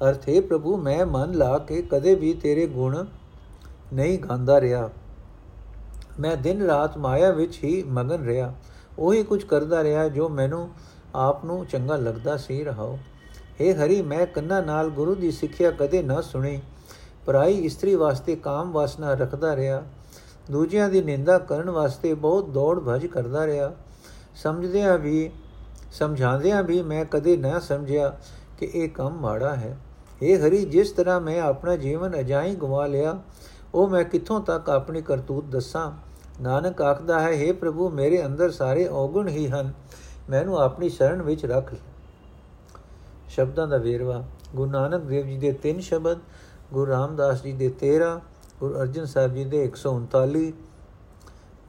ਅਰਥੇ 0.09 0.39
ਪ੍ਰਭੂ, 0.39 0.77
ਮੈਂ 0.77 1.05
ਮਨ 1.05 1.33
ਲਾ 1.33 1.57
ਕੇ 1.57 1.81
ਕਦੇ 1.81 2.15
ਵੀ 2.15 2.33
ਤੇਰੇ 2.33 2.67
ਗੁਣ 2.67 3.05
ਨਹੀਂ 3.93 4.19
ਗਾਉਂਦਾ 4.19 4.61
ਰਿਹਾ। 4.61 4.89
ਮੈਂ 6.19 6.37
ਦਿਨ 6.37 6.61
ਰਾਤ 6.61 6.97
ਮਾਇਆ 6.97 7.31
ਵਿੱਚ 7.31 7.63
ਹੀ 7.63 7.83
ਮਗਨ 7.83 8.25
ਰਿਹਾ। 8.25 8.53
ਉਹੀ 8.99 9.23
ਕੁਝ 9.23 9.43
ਕਰਦਾ 9.43 9.83
ਰਿਹਾ 9.83 10.09
ਜੋ 10.09 10.29
ਮੈਨੂੰ 10.29 10.69
ਆਪ 11.15 11.45
ਨੂੰ 11.45 11.65
ਚੰਗਾ 11.65 11.95
ਲੱਗਦਾ 11.95 12.37
ਸੀ 12.37 12.63
ਰਹਾਓ। 12.63 12.99
हे 13.61 13.75
ਹਰੀ, 13.75 14.01
ਮੈਂ 14.01 14.27
ਕੰਨਾਂ 14.27 14.63
ਨਾਲ 14.63 14.89
ਗੁਰੂ 14.89 15.15
ਦੀ 15.15 15.31
ਸਿੱਖਿਆ 15.31 15.71
ਕਦੇ 15.71 16.03
ਨਾ 16.03 16.21
ਸੁਣੀ। 16.21 16.61
ਪਰਾਈ 17.25 17.53
ਇਸਤਰੀ 17.53 17.95
ਵਾਸਤੇ 17.95 18.35
ਕਾਮ 18.35 18.71
ਵਾਸਨਾ 18.71 19.13
ਰੱਖਦਾ 19.13 19.55
ਰਿਹਾ। 19.55 19.83
ਦੂਜਿਆਂ 20.51 20.89
ਦੀ 20.89 21.01
ਨਿੰਦਾ 21.01 21.37
ਕਰਨ 21.39 21.69
ਵਾਸਤੇ 21.69 22.13
ਬਹੁਤ 22.13 22.49
ਦੌੜ 22.49 22.79
ਭਜ 22.79 23.05
ਕਰਦਾ 23.05 23.45
ਰਿਹਾ। 23.45 23.71
ਸਮਝਦਿਆਂ 24.35 24.97
ਵੀ, 24.97 25.31
ਸਮਝਾਉਂਦਿਆਂ 25.91 26.63
ਵੀ 26.63 26.81
ਮੈਂ 26.81 27.05
ਕਦੇ 27.05 27.37
ਨਾ 27.37 27.59
ਸਮਝਿਆ 27.59 28.17
ਕਿ 28.57 28.71
ਇਹ 28.73 28.89
ਕੰਮ 28.89 29.13
ਮਾੜਾ 29.13 29.55
ਹੈ। 29.55 29.77
ਇਹ 30.21 30.47
ਹਰੀ, 30.47 30.65
ਜਿਸ 30.65 30.91
ਤਰ੍ਹਾਂ 30.91 31.21
ਮੈਂ 31.21 31.41
ਆਪਣਾ 31.41 31.75
ਜੀਵਨ 31.75 32.19
ਅਜਾਈ 32.19 32.55
ਗਵਾ 32.55 32.85
ਲਿਆ, 32.85 33.21
ਉਹ 33.73 33.89
ਮੈਂ 33.89 34.03
ਕਿੱਥੋਂ 34.03 34.41
ਤੱਕ 34.41 34.69
ਆਪਣੀ 34.69 35.01
ਕਰਤੂਤ 35.01 35.43
ਦੱਸਾਂ? 35.43 35.91
ਨਾਨਕ 36.41 36.81
ਆਖਦਾ 36.81 37.19
ਹੈ 37.19 37.47
हे 37.47 37.55
ਪ੍ਰਭੂ, 37.55 37.89
ਮੇਰੇ 37.89 38.25
ਅੰਦਰ 38.25 38.51
ਸਾਰੇ 38.51 38.87
ਔਗੁਣ 38.87 39.27
ਹੀ 39.27 39.47
ਹਨ। 39.47 39.73
ਮੈਨੂੰ 40.29 40.57
ਆਪਣੀ 40.57 40.89
ਸ਼ਰਨ 40.89 41.21
ਵਿੱਚ 41.21 41.45
ਰੱਖ 41.45 41.73
ਸ਼ਬਦਾਂ 43.29 43.67
ਦਾ 43.67 43.77
ਵੇਰਵਾ। 43.77 44.23
ਗੁਰੂ 44.55 44.71
ਨਾਨਕ 44.71 45.01
ਦੇਵ 45.01 45.25
ਜੀ 45.25 45.37
ਦੇ 45.37 45.51
ਤਿੰਨ 45.51 45.79
ਸ਼ਬਦ, 45.79 46.17
ਗੁਰੂ 46.73 46.91
ਰਾਮਦਾਸ 46.91 47.43
ਜੀ 47.43 47.51
ਦੇ 47.51 47.69
13 47.69 48.21
ਗੁਰੂ 48.59 48.75
ਅਰਜਨ 48.81 49.05
ਸਾਹਿਬ 49.05 49.33
ਜੀ 49.33 49.43
ਦੇ 49.43 49.63
139 49.65 50.51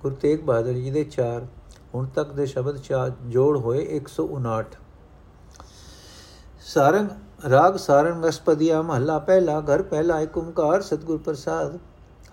ਗੁਰੂ 0.02 0.14
ਤੇਗ 0.14 0.40
ਬਹਾਦਰ 0.40 0.72
ਜੀ 0.72 0.90
ਦੇ 0.90 1.06
4 1.10 1.46
ਹੁਣ 1.94 2.06
ਤੱਕ 2.06 2.32
ਦੇ 2.32 2.46
ਸ਼ਬਦ 2.46 2.76
ਚਾਰ 2.76 3.12
ਜੋੜ 3.26 3.56
ਹੋਏ 3.56 3.80
159 3.96 4.76
ਸਾਰੰਗ, 6.60 7.08
ਰਾਗ 7.50 7.76
ਸਾਰੰਗ 7.76 8.28
ਅਸਪਦੀਆ 8.28 8.82
ਮਹੱਲਾ 8.82 9.18
ਪਹਿਲਾ, 9.18 9.60
ਘਰ 9.60 9.82
ਪਹਿਲਾ 9.82 10.20
ਏਕ 10.20 10.38
ਓੰਕਾਰ 10.38 10.82
ਸਤਗੁਰ 10.82 11.18
ਪ੍ਰਸਾਦ। 11.18 11.76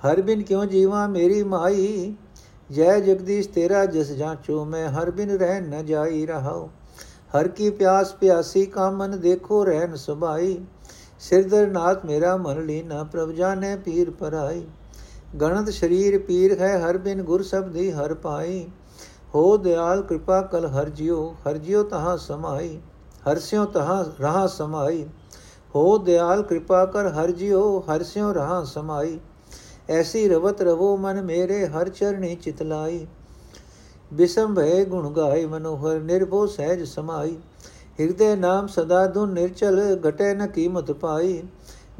ਹਰ 0.04 0.22
ਬਿਨ 0.22 0.44
ਕਿਉ 0.44 0.66
ਜੀਵਾ 0.66 1.08
ਮੇਰੀ 1.08 1.44
ਮਾਈ? 1.44 2.16
ਜੈ 2.72 3.00
ਜਗਦੀਸ਼ 3.00 3.50
ਤੇਰਾ 3.50 3.86
ਜਸ 3.86 4.12
ਜਾਂਚੋ, 4.12 4.66
ਮੈਂ 4.66 4.90
ਹਰ 4.90 5.12
ਬਿਨ 5.12 5.30
ਰਹਿ 5.30 5.62
ਨ 5.62 5.86
ਜਾਈ 5.86 6.26
ਰਹਾਉ। 6.26 6.70
ਹਰ 7.36 7.48
ਕੀ 7.48 7.70
ਪਿਆਸ 7.70 8.14
ਪਿਆਸੀ 8.14 8.66
ਕਾ 8.66 8.90
ਮਨ 8.92 9.20
ਦੇਖੋ 9.20 9.64
ਰਹਿਨ 9.66 9.96
ਸੁਭਾਈ। 9.96 10.58
ਸਿਰਦਰ 11.24 11.68
ਨਾਥ 11.68 12.06
ਮੇਰਾ 12.06 12.38
ਮਨ 12.38 12.66
ਲੀਨਾ, 12.66 13.04
ਪ੍ਰਭ 13.04 13.32
ਜਾਣੇ 13.32 13.76
ਪੀਰ 13.76 14.12
ਪਰਾਈ। 14.12 14.66
ਗਣਤ 15.42 15.70
ਸ਼ਰੀਰ 15.70 16.18
ਪੀਰ 16.20 16.60
ਹੈ, 16.60 16.80
ਹਰ 16.80 16.98
ਬਿਨ 16.98 17.22
ਗੁਰ 17.24 17.44
ਸਬਦੀ 17.44 17.92
ਹਰ 17.92 18.14
ਪਾਈ। 18.14 18.68
ਹੋ 19.36 19.58
ਦਿਆਲ 19.58 20.02
ਕਿਰਪਾ 20.02 20.42
ਕਲ 20.42 20.66
ਹਰ 20.66 20.90
ਜਿਉ 20.90 21.32
ਹਰ 21.32 21.58
ਜਿਉ 21.58 21.84
ਤਹਾ 21.84 22.16
ਸਮਾਈ। 22.18 22.80
ਹਰ 23.32 23.40
ਸਿਉ 23.40 23.66
ਤਹਾ 23.66 24.06
ਰਹਾ 24.22 24.48
ਸਮਾਈ। 24.48 25.06
ਹੋ 25.76 25.98
ਦਿਆਲ 25.98 26.44
ਕਿਰਪਾ 26.44 26.86
ਕਰ 26.86 27.08
ਹਰ 27.08 27.32
ਜਿਉ, 27.32 27.80
ਹਰ 27.80 28.04
ਸਿਉ 28.04 28.34
ਰਹਾ 28.34 28.64
ਸਮਾਈ। 28.64 29.20
ਐਸੀ 29.90 30.28
ਰਵਤ 30.28 30.62
ਰਵੋ 30.62 30.98
ਮਨ 30.98 31.22
ਮੇਰੇ, 31.22 31.68
ਹਰ 31.68 31.90
ਚਰਣੀ 31.90 32.36
ਚਿਤਲਾਈ 32.36 33.08
ਬਿਸਮ 34.14 34.54
ਭੈ 34.54 34.84
ਗੁਣ 34.84 35.10
ਗਾਏ 35.10 35.46
ਮਨੋਹਰ, 35.46 36.00
ਨਿਰਭਉ 36.00 36.46
ਸਹਿਜ 36.46 36.84
ਸਮਾਈ। 36.84 37.38
ਹਿਰਦੇ 38.00 38.36
ਨਾਮ 38.36 38.68
ਸਦਾ 38.68 39.06
ਦੁ 39.08 39.26
ਨਿਰਚਲ, 39.26 39.80
ਘਟੇ 40.10 40.34
ਨ 40.34 40.48
ਕੀਮਤ 40.48 40.92
ਪਾਈ। 40.92 41.42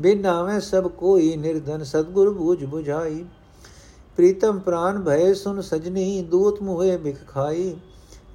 ਬਿਨ 0.02 0.22
ਨਾਵੇਂ 0.22 0.60
ਸਭ 0.60 0.88
ਕੋਈ 0.88 1.36
ਨਿਰਧਨ, 1.36 1.84
ਸਤਗੁਰ 1.84 2.30
ਬੂਝ 2.30 2.64
부ਝਾਈ 2.64 3.24
ਪ੍ਰੀਤਮ 4.18 4.60
ਪ੍ਰਾਨ 4.60 5.00
ਭੈ 5.04 5.34
ਸੁਨ 5.34 5.62
ਸਜਨੀ 5.62 6.22
ਦੂਤ 6.22 6.62
ਮੁਹੇ 6.62 6.98
ਬਿਖ 6.98 7.18
ਖਾਈ। 7.28 7.76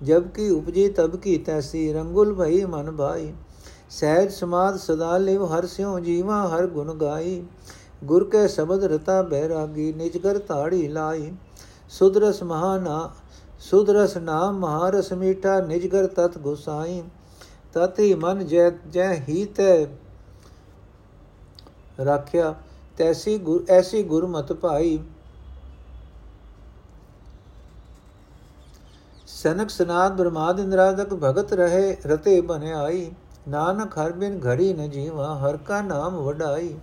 ਜਬ 0.02 0.28
ਕੀ 0.28 0.48
ਉਪਜੀ, 0.50 0.88
ਤਬ 0.88 1.16
ਕੀ 1.16 1.36
ਤੈਸੀ, 1.38 1.92
ਰੰਗੁਲ 1.92 2.34
ਭਈ 2.34 2.64
ਮਨ 2.64 2.90
ਭਾਈ। 2.92 3.32
ਸਹਿਜ 3.90 4.30
ਸਮਾਦ 4.32 4.76
ਸਦਾ 4.76 5.18
ਲਿਵ, 5.18 5.44
ਹਰ 5.44 5.66
ਸਿਉ 5.66 5.98
ਜੀਵਾ, 5.98 6.46
ਹਰ 6.48 6.66
ਗੁਣ 6.66 6.94
ਗਾਈ। 6.94 7.42
ਗੁਰ 8.04 8.24
ਕੇ 8.24 8.46
ਸ਼ਬਦ 8.48 8.84
ਰਤਾ 8.84 9.22
ਬਹਿਰਾਗੀ 9.22 9.92
ਨਿਜ 9.92 10.16
ਕਰ 10.16 10.38
ਤਾੜੀ 10.38 10.88
ਲਾਈ। 10.88 11.32
ਸੁਦਰਸ 11.90 12.42
ਮਹਾਨਾ 12.42 13.10
ਸੁਦਰਸ 13.60 14.16
ਨਾਮ 14.16 14.58
ਮਹਾਰਸ 14.58 15.12
ਮੀਠਾ 15.12 15.60
ਨਿਜਗਰ 15.60 16.06
ਤਤ 16.06 16.38
ਗੁਸਾਈ। 16.38 17.02
ਤਤ 17.74 17.98
ਹੀ 18.00 18.14
ਮਨ 18.14 18.46
ਜੈ 18.46 18.70
ਜੈ 18.70 19.12
ਹੀ 19.28 19.44
ਤੈ 19.44 19.84
ਰੱਖਿਆ। 22.00 22.54
ਤੈਸੀ 22.96 23.38
ਗੁਰ 23.38 23.64
ਐਸੀ 23.70 24.02
ਗੁਰਮਤ 24.02 24.52
ਭਾਈ। 24.52 24.98
ਸਨਕ 29.26 29.70
ਸਨਾਦ 29.70 30.16
ਬ੍ਰਹਮਾਦ 30.16 30.60
ਇੰਦਰਾਦਕ 30.60 31.14
ਭਗਤ 31.14 31.52
ਰਹੇ, 31.52 31.96
ਰਤੇ 32.06 32.40
ਬਨੇ 32.40 32.72
ਆਈ। 32.72 33.10
ਨਾਨਕ 33.48 33.98
ਹਰ 33.98 34.12
ਬਿਨ 34.12 34.40
ਘੜੀ 34.46 34.72
ਨ 34.72 34.90
ਜੀਵਾ, 34.90 35.34
ਹਰ 35.34 35.56
ਕਾ 35.56 35.80
ਨਾਮ 35.80 36.16
ਵਡਾਈ। 36.16 36.76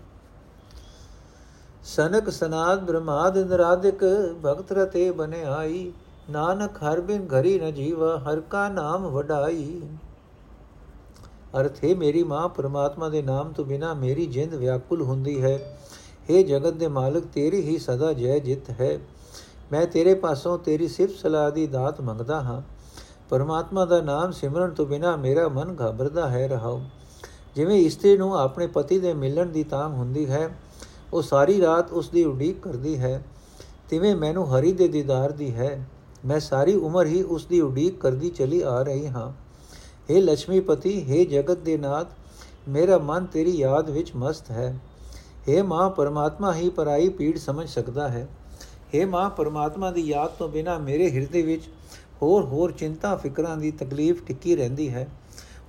ਸਨਕ 1.84 2.30
ਸਨਾਦ 2.30 2.84
ਬ੍ਰਹਮਾਦ 2.84 3.38
ਇੰਦਰਾਦਿਕ 3.38 4.04
ਭਗਤ 4.46 4.72
ਰਤੇ 4.72 5.12
ਬਨੇ 5.12 5.44
ਆਈ। 5.44 5.94
ਨਾਨਕ 6.30 6.78
ਹਰ 6.84 7.02
ਬਿਨ 7.02 7.28
ਘੜੀ 7.34 7.60
ਨ 7.60 7.74
ਜੀਵਾ, 7.74 8.18
ਹਰ 8.20 8.40
ਕਾ 8.40 8.68
ਨਾਮ 8.70 9.08
ਵਡਾਈ। 9.08 9.82
ਅਰਥ, 11.60 11.84
ਹੈ 11.84 11.96
ਮੇਰੀ 11.96 12.24
ਮਾਂ, 12.24 12.50
ਪ੍ਰਮਾਤਮਾ 12.50 13.10
ਦੇ 13.10 13.22
ਨਾਮ 13.22 13.52
ਤੋਂ 13.52 13.66
ਬਿਨਾ 13.66 13.94
ਮੇਰੀ 13.94 14.26
ਜਿੰਦ 14.26 14.54
ਵਿਆਕੁਲ 14.54 15.02
ਹੁੰਦੀ 15.02 15.42
ਹੈ। 15.42 15.80
हे 16.30 16.44
ਜਗਤ 16.44 16.74
ਦੇ 16.74 16.88
ਮਾਲਕ, 16.88 17.26
ਤੇਰੀ 17.26 17.62
ਹੀ 17.62 17.78
ਸਦਾ 17.78 18.14
ਜੈ 18.14 18.40
ਜਿੱਤ 18.40 18.70
ਹੈ। 18.70 19.00
ਮੈਂ 19.72 19.86
ਤੇਰੇ 19.86 20.14
ਪਾਸੋਂ 20.14 20.58
ਤੇਰੀ 20.58 20.88
ਸਿਫਤ 20.88 21.16
ਸਲਾਹ 21.16 21.52
ਦੀ 21.52 21.68
ਦਾਤ 21.68 22.02
ਮੰਗਦਾ 22.02 22.42
ਹਾਂ। 22.42 22.62
ਪਰਮਾਤਮਾ 23.30 23.86
ਦਾ 23.86 24.02
ਨਾਮ 24.02 24.32
ਸਿਮਰਨ 24.32 24.70
ਤੋਂ 24.70 24.86
ਬਿਨਾ 24.86 25.16
ਮੇਰਾ 25.16 25.48
ਮਨ 25.48 25.76
ਘਬਰਦਾ 25.82 26.30
ਹੈ 26.30 26.48
ਰਹਾਉ। 26.48 26.82
ਜਿਵੇਂ 27.56 27.78
ਇਸਤਰੀ 27.78 28.18
ਨੂੰ 28.18 28.40
ਆਪਣੇ 28.40 28.68
ਪਤੀ 28.68 29.00
ਦੇ 29.00 29.14
ਮਿਲਣ 29.14 29.46
ਦੀ 29.46 29.64
ਤਾਂਗ 29.64 29.94
ਹੁੰਦੀ 29.94 30.30
ਹੈ, 30.30 30.58
ਉਹ 31.14 31.22
ਸਾਰੀ 31.22 31.62
ਰਾਤ 31.62 31.92
ਉਸ 31.92 32.10
ਦੀ 32.10 32.24
ਉਡੀਕ 32.24 32.60
ਕਰਦੀ 32.60 32.98
ਹੈ। 32.98 33.24
ਤਿਵੇਂ 33.90 34.16
ਮੈਨੂੰ 34.16 34.58
ਹਰੀ 34.58 34.72
ਦੇ 34.72 34.88
ਦੀਦਾਰ 34.88 35.32
ਦੀ 35.32 35.56
ਹੈ। 35.56 35.90
ਮੈਂ 36.26 36.40
ਸਾਰੀ 36.40 36.74
ਉਮਰ 36.74 37.06
ਹੀ 37.06 37.24
ਉਸ 37.24 37.46
ਦੀ 37.46 37.62
ਉਡੀਕ 37.62 38.02
ਕਰਦੀ 38.02 38.30
ਚਲੀ 38.30 38.62
ਆ 38.62 38.82
ਰਹੀ 38.82 39.08
ਹਾਂ। 39.08 39.45
हे 40.12 40.18
ਲక్ష్ਮੀਪਤੀ 40.18 41.06
हे 41.10 41.30
ਜਗਤ 41.30 41.58
ਦੇ 41.58 41.78
ਨਾਥ, 41.78 42.08
ਮੇਰਾ 42.70 42.98
ਮਨ 42.98 43.26
ਤੇਰੀ 43.26 43.58
ਯਾਦ 43.58 43.90
ਵਿੱਚ 43.90 44.16
ਮਸਤ 44.16 44.52
ਹੈ। 44.52 44.80
हे 45.50 45.64
ਮਾਂ 45.64 45.90
ਪਰਮਾਤਮਾ, 45.90 46.54
ਹੀ 46.54 46.70
ਪਰਾਈ 46.70 47.10
ਪੀੜ 47.10 47.38
ਸਮਝ 47.38 47.70
ਸਕਦਾ 47.70 48.10
ਹੈ। 48.10 48.28
हे 48.96 49.10
ਮਾਂ 49.10 49.30
ਪਰਮਾਤਮਾ 49.30 49.92
ਦੀ 49.92 50.02
ਯਾਦ 50.02 50.30
ਤੋਂ 50.30 50.50
ਬਿਨਾ 50.50 50.78
ਮੇਰੇ 50.78 51.12
ਹਿਰਦੇ 51.12 51.42
ਵਿੱਚ 51.42 51.64
ਹੋਰ 52.22 52.46
ਹੋਰ 52.46 52.72
ਚਿੰਤਾ, 52.72 53.16
ਫਿਕਰਾਂ 53.16 53.58
ਦੀ 53.58 53.72
ਤਕਲੀਫ 53.72 54.24
ਟਿੱਕੀ 54.26 54.56
ਰਹਿੰਦੀ 54.56 54.90
ਹੈ। 54.90 55.08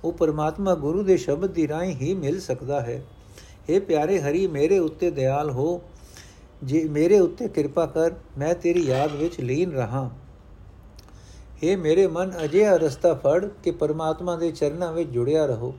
ਉਹ 0.03 0.13
ਪਰਮਾਤਮਾ 0.13 0.75
ਗੁਰੂ 0.75 1.03
ਦੇ 1.03 1.17
ਸ਼ਬਦ 1.17 1.51
ਦੀ 1.51 1.67
ਰਾਹੀਂ 1.67 1.95
ਹੀ 1.95 2.13
ਮਿਲ 2.13 2.39
ਸਕਦਾ 2.39 2.81
ਹੈ। 2.81 3.03
हे 3.71 3.81
ਪਿਆਰੇ 3.81 4.21
ਹਰੀ, 4.21 4.47
ਮੇਰੇ 4.47 4.79
ਉੱਤੇ 4.79 5.11
ਦਇਆਲ 5.11 5.51
ਹੋ। 5.51 5.81
ਜੇ 6.63 6.83
ਮੇਰੇ 6.83 7.19
ਉੱਤੇ 7.19 7.47
ਕਿਰਪਾ 7.47 7.85
ਕਰ, 7.85 8.11
ਮੈਂ 8.37 8.53
ਤੇਰੀ 8.53 8.85
ਯਾਦ 8.85 9.15
ਵਿੱਚ 9.15 9.39
ਲੀਨ 9.39 9.71
ਰਹਾ। 9.71 10.11
हे 11.63 11.77
ਮੇਰੇ 11.77 12.07
ਮਨ, 12.07 12.31
ਅਜਿਹਾ 12.43 12.75
ਰਸਤਾ 12.77 13.13
ਫੜ 13.13 13.45
ਕਿ 13.63 13.71
ਪਰਮਾਤਮਾ 13.71 14.35
ਦੇ 14.35 14.51
ਚਰਨਾਂ 14.51 14.93
ਵਿੱਚ 14.93 15.09
ਜੁੜਿਆ 15.09 15.45
ਰਹੋ, 15.45 15.73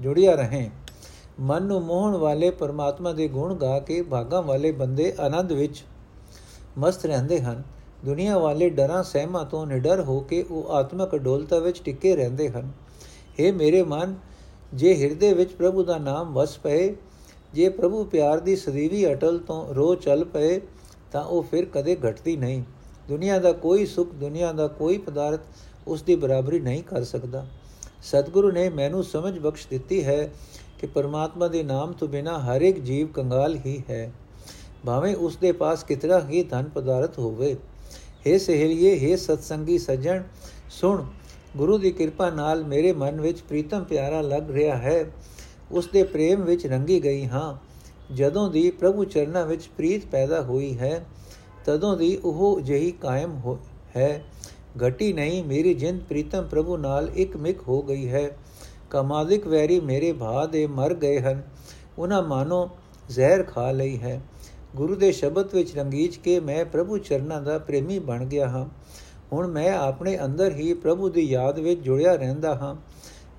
ਜੁੜਿਆ 0.00 0.34
ਰਹੇ। 0.34 0.70
ਮਨ 1.40 1.62
ਨੂੰ 1.62 1.80
ਮੋਹਣ 1.82 2.16
ਵਾਲੇ 2.16 2.50
ਪਰਮਾਤਮਾ 2.50 3.12
ਦੇ 3.12 3.28
ਗੁਣ 3.28 3.54
ਗਾ 3.54 3.78
ਕੇ 3.78 4.02
ਭਾਗਾਂ 4.02 4.42
ਵਾਲੇ 4.42 4.72
ਬੰਦੇ 4.72 5.12
ਆਨੰਦ 5.20 5.52
ਵਿੱਚ 5.52 5.84
ਮਸਤ 6.78 7.06
ਰਹਿੰਦੇ 7.06 7.40
ਹਨ। 7.40 7.62
ਦੁਨੀਆ 8.04 8.38
ਵਾਲੇ 8.38 8.70
ਡਰਾਂ 8.70 9.02
ਸਹਿਮਾਂ 9.02 9.44
ਤੋਂ 9.44 9.66
ਨਿਡਰ 9.66 10.00
ਹੋ 10.00 10.20
ਕੇ 10.20 10.42
ਉਹ 10.50 10.70
ਆਤਮਕ 10.70 11.14
ਅਡੋਲਤਾ 11.14 11.58
ਵਿੱਚ 11.58 11.82
ਟਿੱਕੇ 11.82 12.16
ਰਹਿੰਦੇ 12.16 12.48
ਹਨ। 12.48 12.72
हे 13.40 13.54
ਮੇਰੇ 13.54 13.82
ਮਨ, 13.82 14.14
ਜੇ 14.74 14.94
ਹਿਰਦੇ 14.94 15.32
ਵਿੱਚ 15.34 15.52
ਪ੍ਰਭੂ 15.52 15.84
ਦਾ 15.84 15.98
ਨਾਮ 15.98 16.32
ਵਸ 16.32 16.58
ਪਏ, 16.58 16.94
ਜੇ 17.54 17.68
ਪ੍ਰਭੂ 17.68 18.04
ਪਿਆਰ 18.04 18.40
ਦੀ 18.40 18.56
ਸਦੀਵੀ 18.56 19.12
ਅਟਲ 19.12 19.38
ਤੋਂ 19.38 19.74
ਰੋ 19.74 19.94
ਚੱਲ 19.94 20.24
ਪਏ, 20.24 20.60
ਤਾਂ 21.12 21.24
ਉਹ 21.24 21.42
ਫਿਰ 21.42 21.64
ਕਦੇ 21.64 21.96
ਘਟਦੀ 21.96 22.36
ਨਹੀਂ। 22.36 22.62
ਦੁਨੀਆ 23.08 23.38
ਦਾ 23.38 23.52
ਕੋਈ 23.52 23.86
ਸੁਖ, 23.86 24.14
ਦੁਨੀਆ 24.14 24.52
ਦਾ 24.52 24.66
ਕੋਈ 24.66 24.98
ਪਦਾਰਥ 24.98 25.40
ਉਸ 25.86 26.02
ਦੀ 26.02 26.16
ਬਰਾਬਰੀ 26.16 26.60
ਨਹੀਂ 26.60 26.82
ਕਰ 26.82 27.04
ਸਕਦਾ। 27.04 27.46
ਸਤਿਗੁਰੂ 28.02 28.52
ਨੇ 28.52 28.68
ਮੈਨੂੰ 28.68 29.04
ਸਮਝ 29.04 29.38
ਬਖਸ਼ 29.38 29.66
ਦਿੱਤੀ 29.70 30.04
ਹੈ 30.04 30.30
ਕਿ 30.80 30.86
ਪਰਮਾਤਮਾ 30.86 31.48
ਦੇ 31.48 31.62
ਨਾਮ 31.62 31.92
ਤੋਂ 31.92 32.08
ਬਿਨਾ 32.08 32.38
ਹਰ 32.38 32.62
ਇੱਕ 32.62 32.78
ਜੀਵ 32.78 33.06
ਕੰਗਾਲ 33.06 33.54
ਹੀ 33.56 33.82
ਹੈ। 33.90 34.12
ਭਾਵੇਂ 34.86 35.16
ਉਸ 35.16 35.36
ਦੇ 35.36 35.52
ਪਾਸ 35.52 35.84
ਕਿਤਨਾ 35.84 36.20
ਹੀ 36.20 36.42
ਧਨ 36.42 36.64
ਪਦਾਰਥ 36.64 37.18
ਹੋਵੇ। 37.18 37.56
हे 38.28 38.38
ਸਹੇਲੀਏ 38.38 39.12
हे 39.12 39.20
ਸਤਸੰਗੀ 39.20 39.78
ਸੱਜਣ, 39.78 40.22
ਸੁਣ, 40.70 41.04
ਗੁਰੂ 41.56 41.78
ਦੀ 41.78 41.90
ਕਿਰਪਾ 41.90 42.30
ਨਾਲ 42.30 42.64
ਮੇਰੇ 42.64 42.92
ਮਨ 42.92 43.20
ਵਿੱਚ 43.20 43.40
ਪ੍ਰੀਤਮ 43.40 43.84
ਪਿਆਰਾ 43.84 44.20
ਲੱਗ 44.20 44.50
ਰਿਹਾ 44.50 44.76
ਹੈ। 44.76 45.10
ਉਸ 45.72 45.86
ਦੇ 45.86 46.02
ਪ੍ਰੇਮ 46.02 46.42
ਵਿੱਚ 46.42 46.66
ਰੰਗੀ 46.66 47.04
ਗਈ 47.04 47.26
ਹਾਂ। 47.26 47.56
ਜਦੋਂ 48.14 48.50
ਦੀ 48.50 48.70
ਪ੍ਰਭੂ 48.70 49.04
ਚਰਨਾਂ 49.04 49.46
ਵਿੱਚ 49.46 49.66
ਪ੍ਰੀਤ 49.66 50.06
ਪੈਦਾ 50.06 50.42
ਹੋਈ 50.42 50.78
ਹੈ 50.78 51.06
ਤਦੋਂ 51.64 51.96
ਦੀ 51.96 52.16
ਉਹ 52.16 52.60
ਜਹੀ 52.60 52.90
ਕਾਇਮ 52.90 53.56
ਹੈ 53.96 54.24
ਘਟੀ 54.86 55.12
ਨਹੀਂ, 55.12 55.44
ਮੇਰੀ 55.44 55.74
ਜਿੰਦ 55.74 56.02
ਪ੍ਰੀਤਮ 56.02 56.46
ਪ੍ਰਭੂ 56.50 56.76
ਨਾਲ 56.76 57.10
ਇੱਕ 57.14 57.36
ਮਿਕ 57.36 57.60
ਹੋ 57.68 57.82
ਗਈ 57.82 58.08
ਹੈ। 58.08 58.36
ਕਮਾਲਿਕ 58.90 59.46
ਵੈਰੀ 59.46 59.80
ਮੇਰੇ 59.80 60.12
ਭਾ 60.12 60.46
ਦੇ 60.46 60.66
ਮਰ 60.66 60.94
ਗਏ 60.94 61.20
ਹਨ। 61.20 61.42
ਉਹਨਾਂ 61.98 62.22
ਮਾਨੋ 62.22 62.70
ਜ਼ਹਿਰ 63.08 63.42
ਖਾ 63.42 63.70
ਲਈ 63.70 63.98
ਹੈ। 63.98 64.20
ਗੁਰੂ 64.76 64.94
ਦੇ 64.94 65.12
ਸ਼ਬਦ 65.12 65.54
ਵਿੱਚ 65.54 65.76
ਰੰਗੀਚ 65.76 66.16
ਕੇ 66.16 66.40
ਮੈਂ 66.40 66.64
ਪ੍ਰਭੂ 66.64 66.98
ਚਰਨਾਂ 66.98 67.42
ਦਾ 67.42 67.58
ਪ੍ਰੇਮੀ 67.58 67.98
ਬਣ 67.98 68.24
ਗਿਆ 68.24 68.48
ਹਾਂ। 68.48 68.68
ਹੁਣ 69.32 69.46
ਮੈਂ 69.46 69.78
ਆਪਣੇ 69.78 70.18
ਅੰਦਰ 70.24 70.52
ਹੀ 70.52 70.74
ਪ੍ਰਭੂ 70.74 71.08
ਦੀ 71.08 71.20
ਯਾਦ 71.20 71.58
ਵਿੱਚ 71.58 71.80
ਜੁੜਿਆ 71.80 72.14
ਰਹਿੰਦਾ 72.14 72.54
ਹਾਂ। 72.54 72.74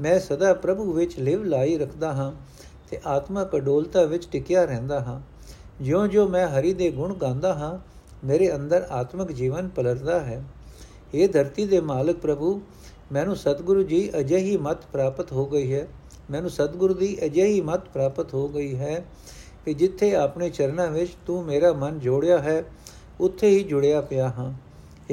ਮੈਂ 0.02 0.20
ਸਦਾ 0.20 0.54
ਪ੍ਰਭੂ 0.54 0.94
ਵਿੱਚ 0.94 1.20
ਲਿਵ 1.20 1.44
ਲਾਈ 1.44 1.78
ਰੱਖਦਾ 1.78 2.14
ਹਾਂ 2.14 2.32
ਤੇ 2.90 3.00
ਆਤਮਕ 3.06 3.56
ਅਡੋਲਤਾ 3.56 4.04
ਵਿੱਚ 4.04 4.28
ਟਿਕਿਆ 4.32 4.66
ਰਹਿੰਦਾ 4.66 5.00
ਹਾਂ। 5.00 5.22
ਜਿਉਂ-ਜਿਉਂ 5.84 6.30
ਮੈਂ 6.30 6.48
ਹਰੀ 6.48 6.74
ਦੇ 6.74 6.92
ਗੁਣ 6.92 7.14
ਗਾਉਂਦਾ 7.14 7.54
ਹਾਂ 7.54 7.92
ਮੇਰੇ 8.24 8.56
ਅੰਦਰ 8.56 8.88
ਆਤਮਿਕ 8.92 9.32
ਜੀਵਨ 9.32 9.68
ਪਲਰਦਾ 9.68 10.20
ਹੈ। 10.20 10.44
ਇਹ 11.14 11.30
ਧਰਤੀ 11.30 11.66
ਦੇ 11.66 11.80
ਮਾਲਕ 11.80 12.16
ਪ੍ਰਭੂ, 12.16 12.62
ਮੈਨੂੰ 13.12 13.36
ਸਤਿਗੁਰੂ 13.36 13.84
ਜੀ 13.84 14.12
ਅਜਿਹੀ 14.20 14.58
ਮਤ 14.58 14.78
ਪ੍ਰਾਪਤ 14.94 15.32
ਹੋ 15.32 15.46
ਗਈ 15.46 15.74
ਹੈ। 15.74 15.88
ਮੈਨੂੰ 16.32 16.50
ਸਤਿਗੁਰੂ 16.50 16.94
ਦੀ 16.94 17.18
ਅਜਿਹੀ 17.26 17.62
ਮਤ 17.62 17.80
ਪ੍ਰਾਪਤ 17.80 18.34
ਹੋ 18.34 18.48
ਗਈ 18.48 18.76
ਹੈ 18.76 19.06
ਕਿ 19.66 19.74
ਜਿੱਥੇ 19.74 20.16
ਆਪਣੇ 20.16 20.50
ਚਰਨਾਂ 20.50 20.88
ਵਿੱਚ 20.88 21.12
ਤੂੰ 21.28 21.46
ਮੇਰਾ 21.46 21.74
ਮਨ 21.74 22.00
ਜੋੜਿਆ 22.00 22.38
ਹੈ, 22.38 22.64
ਉੱਥੇ 23.20 23.50
ਹੀ 23.50 23.64
ਜੁੜਿਆ 23.64 24.02
ਪਿਆ 24.02 24.28
ਹਾਂ। 24.28 24.54